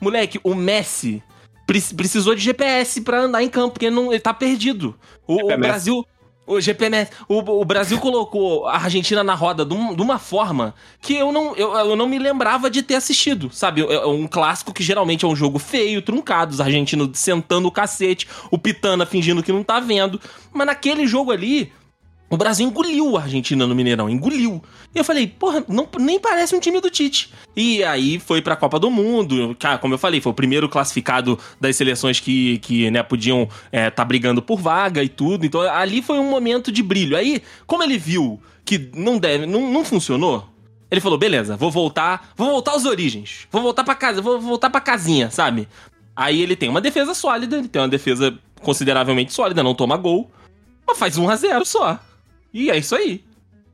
[0.00, 1.22] Moleque, o Messi
[1.66, 4.94] pre- precisou de GPS pra andar em campo, porque ele, não, ele tá perdido.
[5.26, 5.56] O, o.
[5.58, 6.04] Brasil.
[6.46, 7.10] O GPMS.
[7.28, 11.56] O, o Brasil colocou a Argentina na roda de, um- uma forma que eu não,
[11.56, 13.50] eu, eu não me lembrava de ter assistido.
[13.52, 13.82] Sabe?
[13.82, 17.72] É é um clássico que geralmente é um jogo feio, truncado, os argentinos sentando o
[17.72, 20.20] cacete, o Pitana fingindo que não tá vendo.
[20.52, 21.72] Mas naquele jogo ali,
[22.28, 24.62] o Brasil engoliu a Argentina no Mineirão, engoliu.
[24.94, 27.32] E eu falei, porra, não, nem parece um time do Tite.
[27.54, 31.38] E aí foi pra Copa do Mundo, cara, como eu falei, foi o primeiro classificado
[31.60, 35.46] das seleções que, que né, podiam é, tá brigando por vaga e tudo.
[35.46, 37.16] Então ali foi um momento de brilho.
[37.16, 40.48] Aí, como ele viu que não deve, não, não funcionou,
[40.90, 43.46] Ele falou: beleza, vou voltar, vou voltar às origens.
[43.50, 45.68] Vou voltar pra casa, vou voltar pra casinha, sabe?
[46.14, 50.30] Aí ele tem uma defesa sólida, ele tem uma defesa consideravelmente sólida, não toma gol,
[50.86, 52.00] mas faz 1 a 0 só.
[52.56, 53.22] E é isso aí.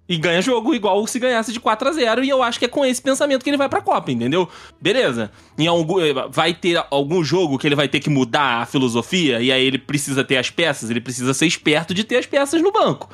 [0.08, 2.68] E ganha jogo igual se ganhasse de 4 a 0 E eu acho que é
[2.68, 4.48] com esse pensamento que ele vai pra Copa, entendeu?
[4.80, 5.30] Beleza.
[5.56, 9.40] Em algum, vai ter algum jogo que ele vai ter que mudar a filosofia.
[9.40, 10.90] E aí ele precisa ter as peças.
[10.90, 13.08] Ele precisa ser esperto de ter as peças no banco.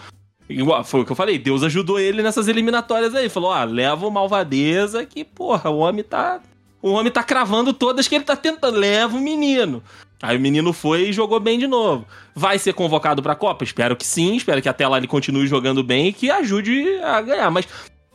[0.48, 1.38] Igual, foi o que eu falei.
[1.38, 3.28] Deus ajudou ele nessas eliminatórias aí.
[3.28, 6.40] Falou: ah, leva o Malvadeza que, porra, o homem tá.
[6.80, 8.78] O homem tá cravando todas que ele tá tentando.
[8.78, 9.82] Leva o menino.
[10.22, 12.04] Aí o menino foi e jogou bem de novo.
[12.34, 13.62] Vai ser convocado pra Copa?
[13.64, 17.20] Espero que sim, espero que até lá ele continue jogando bem e que ajude a
[17.20, 17.50] ganhar.
[17.50, 17.68] Mas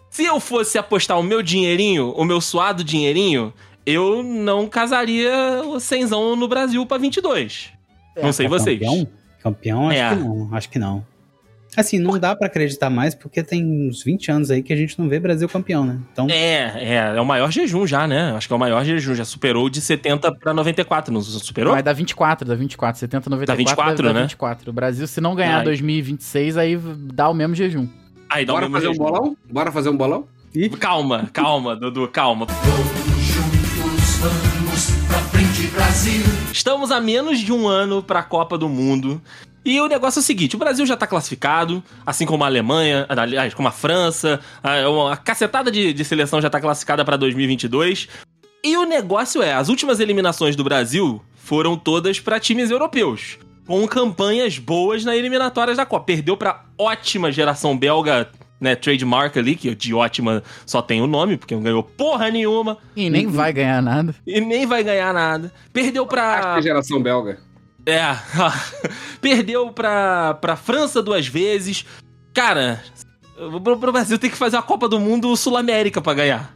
[0.09, 3.53] se eu fosse apostar o meu dinheirinho, o meu suado dinheirinho,
[3.85, 7.69] eu não casaria o cenzão no Brasil pra 22.
[8.15, 8.79] É, não sei vocês.
[8.79, 9.07] Campeão?
[9.41, 10.09] Campeão, acho É.
[10.09, 10.49] que não.
[10.55, 11.05] Acho que não.
[11.75, 14.97] Assim, não dá pra acreditar mais, porque tem uns 20 anos aí que a gente
[14.99, 15.99] não vê Brasil campeão, né?
[16.11, 18.31] Então, É, é, é o maior jejum já, né?
[18.35, 19.15] Acho que é o maior jejum.
[19.15, 21.73] Já superou de 70 pra 94, não superou?
[21.73, 24.21] Vai dar 24, dá 24, 70, 94, Dá 24, dá né?
[24.23, 24.69] 24.
[24.69, 25.63] O Brasil, se não ganhar Ai.
[25.65, 27.87] 2026, aí dá o mesmo jejum.
[28.29, 29.03] Aí dá o Bora mesmo fazer um jejum.
[29.03, 29.37] bolão?
[29.51, 30.27] Bora fazer um bolão?
[30.79, 32.45] Calma, calma, Dudu, calma.
[36.51, 39.19] Estamos a menos de um ano para a Copa do Mundo.
[39.65, 43.05] E o negócio é o seguinte: o Brasil já tá classificado, assim como a Alemanha,
[43.09, 48.07] aliás, como a França, a, uma cacetada de, de seleção já tá classificada para 2022.
[48.63, 53.87] E o negócio é: as últimas eliminações do Brasil foram todas para times europeus, com
[53.87, 56.05] campanhas boas na eliminatórias da Copa.
[56.05, 58.29] Perdeu para ótima geração belga,
[58.63, 62.77] né, trademark ali, que de ótima só tem o nome, porque não ganhou porra nenhuma
[62.95, 64.15] E nem vai ganhar nada.
[64.25, 65.51] e nem vai ganhar nada.
[65.73, 66.53] Perdeu pra.
[66.53, 67.39] que é geração belga.
[67.85, 67.99] É.
[69.19, 71.85] Perdeu pra, pra França duas vezes.
[72.33, 72.81] Cara,
[73.61, 76.55] pro, pro Brasil tem que fazer a Copa do Mundo Sul-América pra ganhar.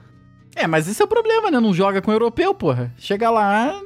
[0.55, 1.59] É, mas esse é o problema, né?
[1.59, 2.93] Não joga com europeu, porra.
[2.97, 3.79] Chega lá,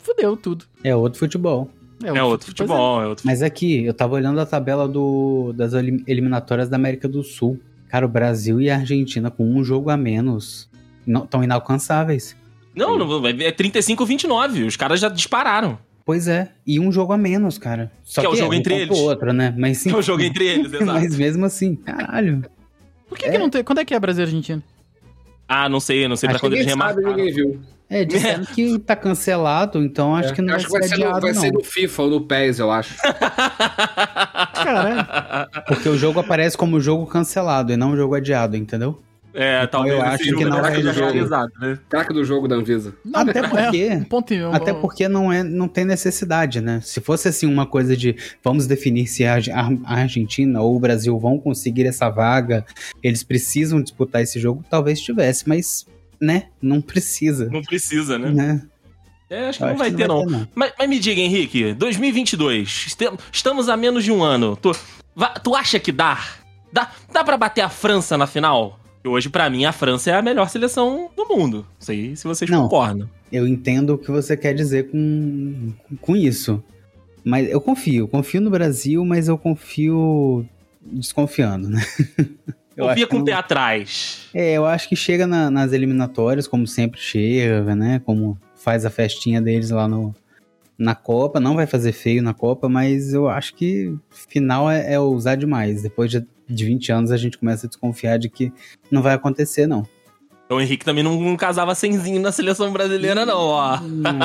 [0.00, 0.66] fudeu tudo.
[0.84, 1.70] é outro futebol.
[2.04, 6.02] É outro futebol, é outro Mas aqui, eu tava olhando a tabela do, das elim-
[6.06, 7.60] eliminatórias da América do Sul.
[7.88, 10.68] Cara, o Brasil e a Argentina com um jogo a menos
[11.06, 12.36] estão inalcançáveis.
[12.74, 14.66] Não, não, é 35-29.
[14.66, 15.78] Os caras já dispararam.
[16.04, 17.92] Pois é, e um jogo a menos, cara.
[18.02, 18.98] Só Que é o jogo um entre o eles.
[18.98, 19.54] outro, né?
[19.56, 19.92] Mas sim.
[19.92, 20.84] É o jogo entre eles, exato.
[20.86, 22.42] Mas mesmo assim, caralho.
[23.08, 23.62] Por que, que não tem.
[23.62, 24.62] Quando é que é Brasil e Argentina?
[25.46, 27.24] Ah, não sei, não sei pra Acho que quando eles Ninguém sabe, remarcaram.
[27.24, 27.60] ninguém viu.
[27.94, 30.88] É, disseram que tá cancelado, então acho que não Eu vai, acho que vai ser
[30.88, 31.40] ser, no, adiado, vai não.
[31.40, 32.94] ser no FIFA ou no PES, eu acho.
[34.54, 35.06] Caralho.
[35.66, 39.00] Porque o jogo aparece como jogo cancelado e não jogo adiado, entendeu?
[39.34, 41.10] É, talvez eu acho jogo que não vai seja jogo.
[41.10, 41.78] realizado, né?
[41.88, 42.92] Craque do jogo da Anvisa.
[43.02, 46.80] Não, Até é, porque- um ponto e- Até porque não, é, não tem necessidade, né?
[46.84, 48.14] Se fosse assim uma coisa de
[48.44, 52.62] vamos definir se a, a- a Argentina ou o Brasil vão conseguir essa vaga,
[53.02, 55.86] eles precisam disputar esse jogo, talvez tivesse, mas,
[56.22, 56.44] né?
[56.62, 57.46] Não precisa.
[57.50, 58.30] Não precisa, né?
[58.30, 58.62] né?
[59.28, 60.24] É, acho que Eu não vai ter, não.
[60.54, 64.56] Mas, mas me diga, Henrique, 2022, este- estamos a menos de um ano.
[64.56, 64.70] Tu,
[65.42, 66.18] tu acha que dá?
[66.72, 68.78] Dá, dá pra bater a França na final?
[69.04, 71.58] E hoje, pra mim, a França é a melhor seleção do mundo.
[71.58, 72.62] Não sei se vocês Não.
[72.64, 73.10] concordam.
[73.32, 76.62] Eu entendo o que você quer dizer com, com isso.
[77.24, 80.46] Mas eu confio, confio no Brasil, mas eu confio
[80.84, 81.82] desconfiando, né?
[82.76, 84.28] Eu via acho que com o pé atrás.
[84.34, 88.00] É, eu acho que chega na- nas eliminatórias, como sempre chega, né?
[88.04, 90.14] Como faz a festinha deles lá no,
[90.78, 91.38] na Copa.
[91.40, 95.82] Não vai fazer feio na Copa, mas eu acho que final é, é usar demais.
[95.82, 98.52] Depois de, de 20 anos a gente começa a desconfiar de que
[98.90, 99.86] não vai acontecer, não.
[100.46, 103.80] Então, o Henrique também não, não casava semzinho na seleção brasileira, não, ó.
[103.80, 104.18] Não,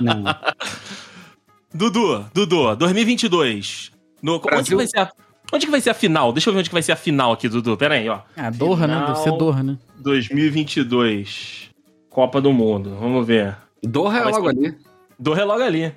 [0.00, 0.24] não.
[1.74, 3.90] Dudu, Dudu, 2022.
[4.22, 4.76] No, onde, que Brasil.
[4.76, 5.10] vai ser a,
[5.52, 6.32] onde que vai ser a final?
[6.32, 7.76] Deixa eu ver onde que vai ser a final aqui, Dudu.
[7.76, 8.20] Pera aí, ó.
[8.36, 9.00] Ah, Doha, né?
[9.06, 9.38] Deve ser Final.
[9.38, 9.78] Doha, né?
[9.98, 11.70] 2022.
[12.10, 12.96] Copa do Mundo.
[13.00, 13.56] Vamos ver.
[13.82, 14.74] Doha é logo ser- ali.
[15.18, 15.92] Do relógio ali.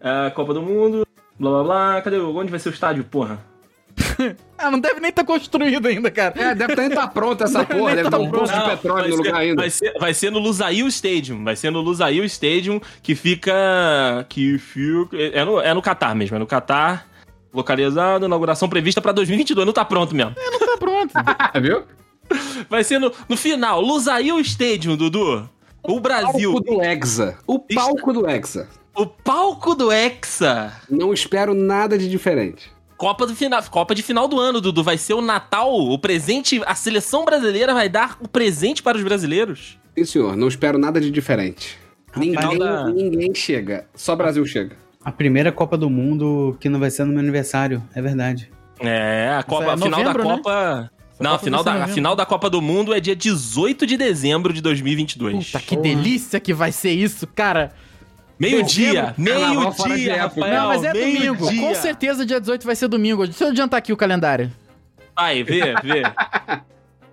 [0.00, 1.06] É, Copa do Mundo.
[1.38, 2.02] Blá blá blá.
[2.02, 2.16] Cadê?
[2.18, 3.38] o- Onde vai ser o estádio, porra?
[4.62, 6.34] Ah, não deve nem estar construído ainda, cara.
[6.38, 7.96] É, deve nem estar pronta essa porra.
[7.96, 9.62] Deve tá ter um poço de petróleo vai no ser- lugar ainda.
[9.62, 11.42] Vai ser, vai ser no Lusail Stadium.
[11.44, 13.52] Vai ser no Lusail Stadium, que fica.
[14.28, 15.16] Que fica.
[15.16, 17.06] É no, é no Catar mesmo, é no Catar.
[17.52, 19.66] Localizado, inauguração prevista pra 2022.
[19.66, 20.34] Não tá pronto mesmo.
[20.34, 21.12] Tá pronto.
[21.14, 21.82] Ah, viu?
[22.68, 23.80] Vai ser no, no final.
[23.80, 25.48] Lusail Stadium, Dudu.
[25.82, 26.52] O Brasil.
[26.52, 27.38] Palco do Hexa.
[27.46, 28.68] O palco do Hexa.
[28.94, 30.72] O palco do Hexa.
[30.88, 32.70] Não espero nada de diferente.
[32.96, 34.82] Copa do final, Copa de final do ano, Dudu.
[34.84, 36.60] Vai ser o Natal, o presente.
[36.66, 39.78] A seleção brasileira vai dar o presente para os brasileiros.
[39.98, 40.36] Sim, senhor.
[40.36, 41.78] Não espero nada de diferente.
[42.14, 43.86] Ninguém, da- ninguém chega.
[43.94, 44.76] Só Brasil chega.
[45.04, 48.50] A primeira Copa do Mundo que não vai ser no meu aniversário, é verdade.
[48.78, 50.36] É, a Copa, é a final novembro, da né?
[50.36, 50.90] Copa.
[51.18, 54.52] Não, a final, da, a final da Copa do Mundo é dia 18 de dezembro
[54.54, 55.46] de 2022.
[55.46, 57.72] Puta, que delícia que vai ser isso, cara.
[58.38, 60.22] Meio-dia, meio-dia.
[60.22, 60.54] Rafael.
[60.54, 61.44] Não, mas é domingo.
[61.44, 61.60] meio-dia.
[61.60, 63.26] Com certeza dia 18 vai ser domingo.
[63.26, 64.50] Deixa eu adiantar aqui o calendário.
[65.14, 66.02] Vai, vê, vê.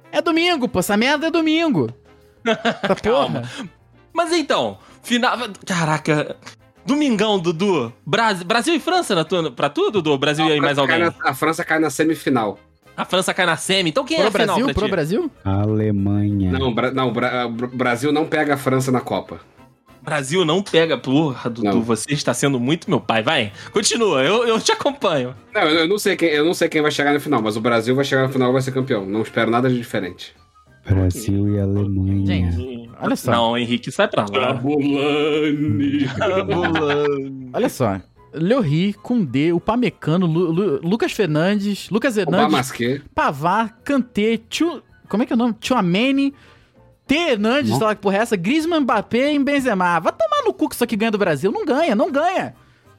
[0.09, 0.79] É domingo, pô.
[0.79, 1.89] Essa merda é domingo.
[2.45, 3.41] Tá Calma.
[3.41, 3.69] porra.
[4.13, 5.37] Mas então, final.
[5.65, 6.37] Caraca.
[6.87, 7.91] Domingão, Dudu.
[8.05, 10.17] Brasil, Brasil e França na tua, pra tu, Dudu?
[10.17, 10.99] Brasil e mais Cai alguém?
[10.99, 12.57] na- a França cai na semifinal.
[12.95, 13.89] A França cai na semi.
[13.91, 14.91] Então quem é Pro a final Brasil, pra pro ti?
[14.91, 15.31] Brasil?
[15.45, 16.51] Alemanha.
[16.51, 19.39] Não, Bra- não Bra- Bra- Brasil não pega a França na Copa.
[20.01, 20.97] Brasil não pega.
[20.97, 21.81] Porra, Dudu, Não.
[21.81, 23.21] você está sendo muito meu pai.
[23.21, 25.35] Vai, continua, eu, eu te acompanho.
[25.53, 27.57] Não, eu eu não sei quem, eu não sei quem vai chegar na final, mas
[27.57, 29.05] o Brasil vai chegar na final e vai ser campeão.
[29.05, 30.33] Não espero nada de diferente.
[30.89, 32.25] Brasil e Alemanha.
[32.51, 33.31] Gente, olha só.
[33.31, 34.49] Não, Henrique, sai pra lá.
[34.51, 36.07] Abulani.
[37.53, 37.99] Olha só.
[38.33, 42.43] Leorri, Kundê, o Pamecano, Lu- Lu- Lucas Fernandes, Lucas Hernandes.
[43.15, 44.81] Pavar, Kanté, Tchu...
[45.09, 45.53] Como é que é o nome?
[45.59, 46.33] Tchouameni,
[47.07, 47.15] T.
[47.15, 49.99] Hernandes, sei lá que porra é essa, Griezmann, Mbappé e Benzema.
[50.01, 51.49] Vai tomar no cu que isso aqui ganha do Brasil.
[51.51, 52.53] Não ganha, não ganha.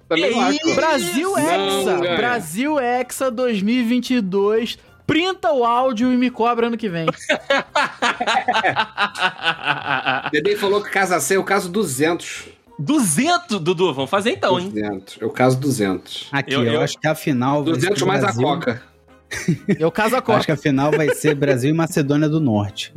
[0.08, 0.74] Também não acho.
[0.74, 1.98] Brasil Hexa.
[2.16, 4.78] Brasil Hexa 2022.
[5.08, 7.06] Printa o áudio e me cobra ano que vem.
[10.30, 12.44] Dedei falou que casa C é o caso 200.
[12.78, 14.68] 200, Dudu, vamos fazer então, hein?
[14.68, 15.18] 200.
[15.20, 16.28] É o caso 200.
[16.30, 18.82] Aqui, Eu- eu, eu- acho que a final vai 200 ser mais Brasil, a Coca.
[19.78, 20.38] Eu caso a Eu Copa.
[20.38, 22.90] acho que a final vai ser Brasil e Macedônia do Norte.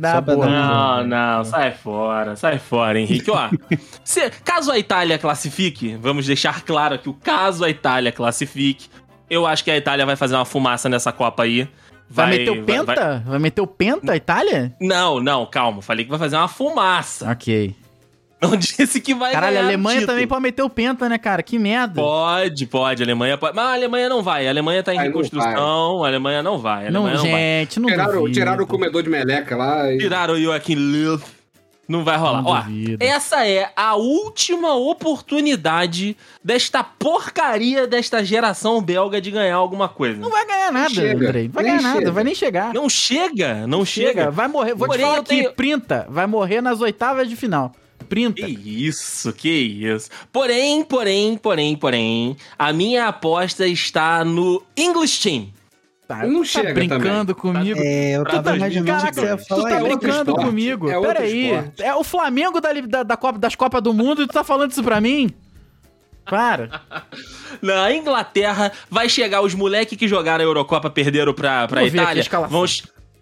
[0.50, 3.30] Não, não, sai fora, sai fora, Henrique.
[3.30, 3.50] Ó,
[4.04, 8.88] se- caso a Itália classifique, vamos deixar claro que o caso a Itália classifique,
[9.28, 11.68] eu acho que a Itália vai fazer uma fumaça nessa Copa aí.
[12.08, 13.22] Vai, meter o vai- Penta?
[13.26, 14.74] Vai, meter o Penta, Itália?
[14.80, 15.80] Não, não, calma.
[15.82, 17.30] Falei que vai fazer uma fumaça.
[17.30, 17.74] Ok.
[18.42, 20.14] Não disse que vai Caralho, a ganhar Alemanha título.
[20.14, 21.44] também pode meter o Penta, né, cara?
[21.44, 21.94] Que merda.
[22.02, 23.00] Pode, pode.
[23.00, 23.54] A Alemanha pode.
[23.54, 24.48] Mas a Alemanha não vai.
[24.48, 26.02] A Alemanha tá em Ai, não reconstrução.
[26.02, 26.88] A Alemanha não vai.
[26.88, 27.40] A não, Alemanha não, vai.
[27.40, 28.32] gente, não Tiraram, duvido.
[28.32, 29.98] tiraram o comedor de meleca lá e.
[29.98, 31.20] Tiraram o Joaquim Löw.
[31.92, 32.42] Não vai rolar.
[32.42, 33.04] Não Ó, duvido.
[33.04, 40.18] essa é a última oportunidade desta porcaria desta geração belga de ganhar alguma coisa.
[40.20, 41.26] Não vai ganhar nada, chega.
[41.28, 41.48] Andrei.
[41.48, 42.12] Vai Nem ganhar nada, chega.
[42.12, 42.74] vai nem chegar.
[42.74, 44.30] Não chega, não chega.
[44.30, 44.74] Vai morrer.
[44.74, 46.06] Vou Porém, te falar aqui, tenho- printa.
[46.08, 47.72] Vai morrer nas oitavas de final.
[48.08, 48.42] Printa.
[48.42, 48.50] Que
[48.86, 50.10] isso, que isso.
[50.32, 55.48] Porém, porém, porém, porém, a minha aposta está no English Team.
[56.06, 57.80] Tá, Não tá chega brincando comigo.
[57.80, 60.90] É, eu tava Pra imaginando Caraca, que você ia tu tá é brincando comigo.
[60.90, 61.70] é Peraí.
[61.78, 64.72] É o Flamengo da, da, da Copa, das Copas do Mundo e tu tá falando
[64.72, 65.30] isso pra mim?
[66.24, 66.82] Para.
[67.60, 72.24] Na Inglaterra, vai chegar os moleques que jogaram a Eurocopa perderam pra, pra Vamos Itália.
[72.48, 72.64] Vão,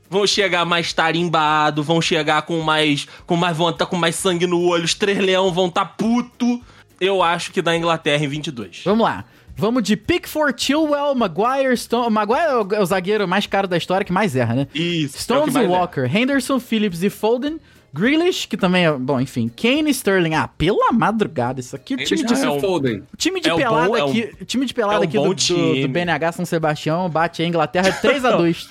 [0.08, 4.60] vão chegar mais tarimbados, vão chegar com mais com mais vontade, com mais sangue no
[4.62, 4.84] olho.
[4.84, 6.60] Os três leão vão tá puto.
[7.00, 8.82] Eu acho que da Inglaterra em 22.
[8.84, 9.24] Vamos lá.
[9.60, 12.10] Vamos de Pickford, Chilwell, Maguire, Stone...
[12.10, 14.66] Maguire é o- é o zagueiro mais caro da história que mais erra, né?
[14.74, 15.16] Isso.
[15.16, 15.68] é Stones que e é.
[15.68, 17.60] Walker, Henderson, Phillips e Foden,
[17.92, 18.92] Grealish, que também é...
[18.92, 19.48] Bom, enfim.
[19.54, 20.34] Kane, Sterling.
[20.34, 21.60] Ah, pela madrugada.
[21.60, 23.02] Isso aqui, o time de, é um- Foden.
[23.12, 25.00] o time de é um pelada bom- é um- aqui, o time de pelada é
[25.00, 25.82] um aqui do, do, time.
[25.82, 28.66] do BNH São Sebastião bate a Inglaterra 3x2.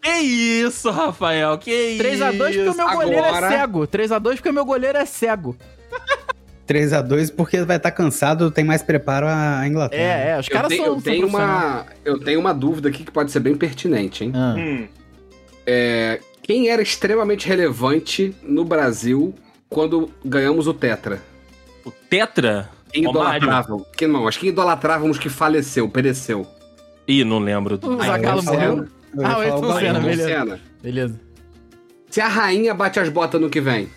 [0.00, 1.56] Que isso, Rafael?
[1.58, 2.02] Que isso?
[2.04, 3.86] 3x2 porque o meu goleiro Agora- é cego.
[3.86, 5.56] 3x2 porque o meu goleiro é cego.
[6.66, 10.02] 3x2 porque vai estar cansado, tem mais preparo a a Inglaterra.
[10.02, 10.38] É, é.
[10.38, 10.94] Os Eu caras tenho, são.
[10.96, 14.32] eu, tenho uma, eu tenho uma dúvida aqui que pode ser bem pertinente, hein?
[14.34, 14.54] Ah.
[14.56, 14.86] Hum.
[15.66, 19.34] É, quem era extremamente relevante no Brasil
[19.68, 21.20] quando ganhamos o Tetra?
[21.84, 22.68] O Tetra?
[22.92, 23.38] Quem Romário.
[23.44, 23.86] idolatravam?
[23.96, 26.46] Quem não, mas quem idolatrávamos que faleceu, pereceu?
[27.08, 27.78] Ih, não lembro.
[27.82, 28.86] O Ah, falar- morreu.
[29.22, 30.60] Ah, o Ayrton Senna, beleza.
[30.82, 31.20] Beleza.
[32.10, 33.88] Se a rainha bate as botas no que vem,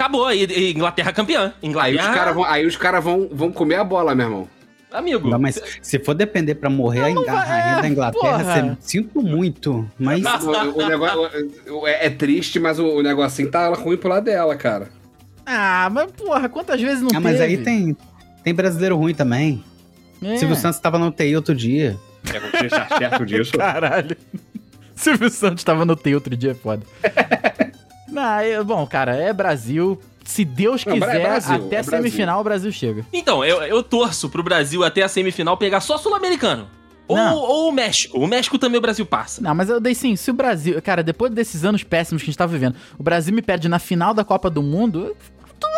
[0.00, 0.32] Acabou.
[0.32, 1.52] E, e Inglaterra campeã.
[1.62, 2.08] aí Inglaterra.
[2.10, 4.48] os caras vão, aí os cara vão, vão comer a bola, meu irmão.
[4.90, 5.28] Amigo.
[5.28, 9.22] Não, mas se for depender pra morrer a, a rainha é, da Inglaterra, você sinto
[9.22, 9.88] muito.
[9.98, 11.30] Mas O, o negócio
[11.68, 14.88] o- é, é triste, mas o, o negocinho tá ruim pro lado dela, cara.
[15.46, 17.44] Ah, mas porra, quantas vezes não Ah, mas teve?
[17.44, 17.96] aí tem,
[18.42, 19.62] tem brasileiro ruim também.
[20.22, 20.36] É.
[20.38, 21.96] Silvio Santos tava na UTI outro dia.
[22.34, 23.52] É, você está certo disso?
[23.58, 24.16] Caralho.
[24.96, 26.82] Silvio Santos tava no TI outro dia, é foda.
[28.10, 30.00] Não, é- bom, cara, é Brasil.
[30.24, 33.04] Se Deus Não, quiser, é Brasil, até é a semifinal o Brasil chega.
[33.12, 36.68] Então, eu, eu torço pro Brasil até a semifinal pegar só sul-americano.
[37.08, 37.34] Ou, Não.
[37.36, 38.16] ou o México.
[38.20, 39.42] O México também o Brasil passa.
[39.42, 40.80] Não, mas eu dei sim, se o Brasil.
[40.80, 43.80] Cara, depois desses anos péssimos que a gente tá vivendo, o Brasil me perde na
[43.80, 45.16] final da Copa do Mundo,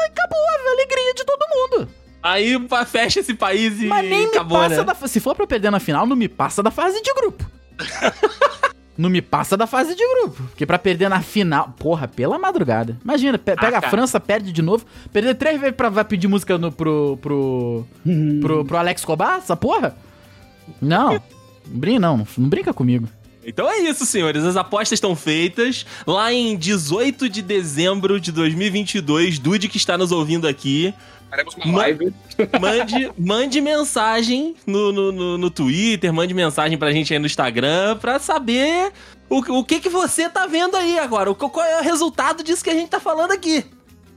[0.07, 1.89] acabou a alegria de todo mundo.
[2.23, 2.55] Aí
[2.87, 4.95] fecha esse país e Mas nem acabou, me passa né?
[5.01, 5.09] da.
[5.09, 7.51] Se for pra eu perder na final, não me passa da fase de grupo.
[8.97, 10.43] não me passa da fase de grupo.
[10.45, 11.75] Porque pra perder na final.
[11.79, 12.99] Porra, pela madrugada.
[13.03, 13.91] Imagina, pe- pega a cara.
[13.91, 14.85] França, perde de novo.
[15.13, 17.87] Perder três vezes pra vai pedir música no, pro, pro,
[18.41, 18.65] pro.
[18.65, 19.97] pro Alex Cobar, essa porra?
[20.81, 21.13] Não.
[21.15, 21.23] Não
[21.67, 22.27] brinca, não.
[22.37, 23.09] Não brinca comigo.
[23.45, 24.45] Então é isso, senhores.
[24.45, 25.85] As apostas estão feitas.
[26.07, 30.95] Lá em 18 de dezembro de 2022, Dude que está nos ouvindo aqui,
[31.33, 32.13] Faremos uma Ma- live.
[32.61, 37.97] mande, mande mensagem no, no, no, no Twitter, mande mensagem pra gente aí no Instagram
[37.97, 38.93] pra saber
[39.31, 41.31] o, o que, que você tá vendo aí agora.
[41.31, 43.65] O, qual é o resultado disso que a gente tá falando aqui.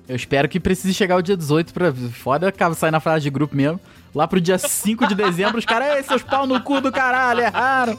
[0.09, 1.93] Eu espero que precise chegar o dia 18 pra.
[2.11, 3.79] Foda sair na frase de grupo mesmo.
[4.13, 7.39] Lá pro dia 5 de dezembro, os caras, ei, seus pau no cu do caralho,
[7.39, 7.97] erraram.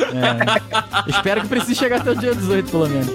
[0.00, 3.08] É, espero que precise chegar até o dia 18, pelo menos.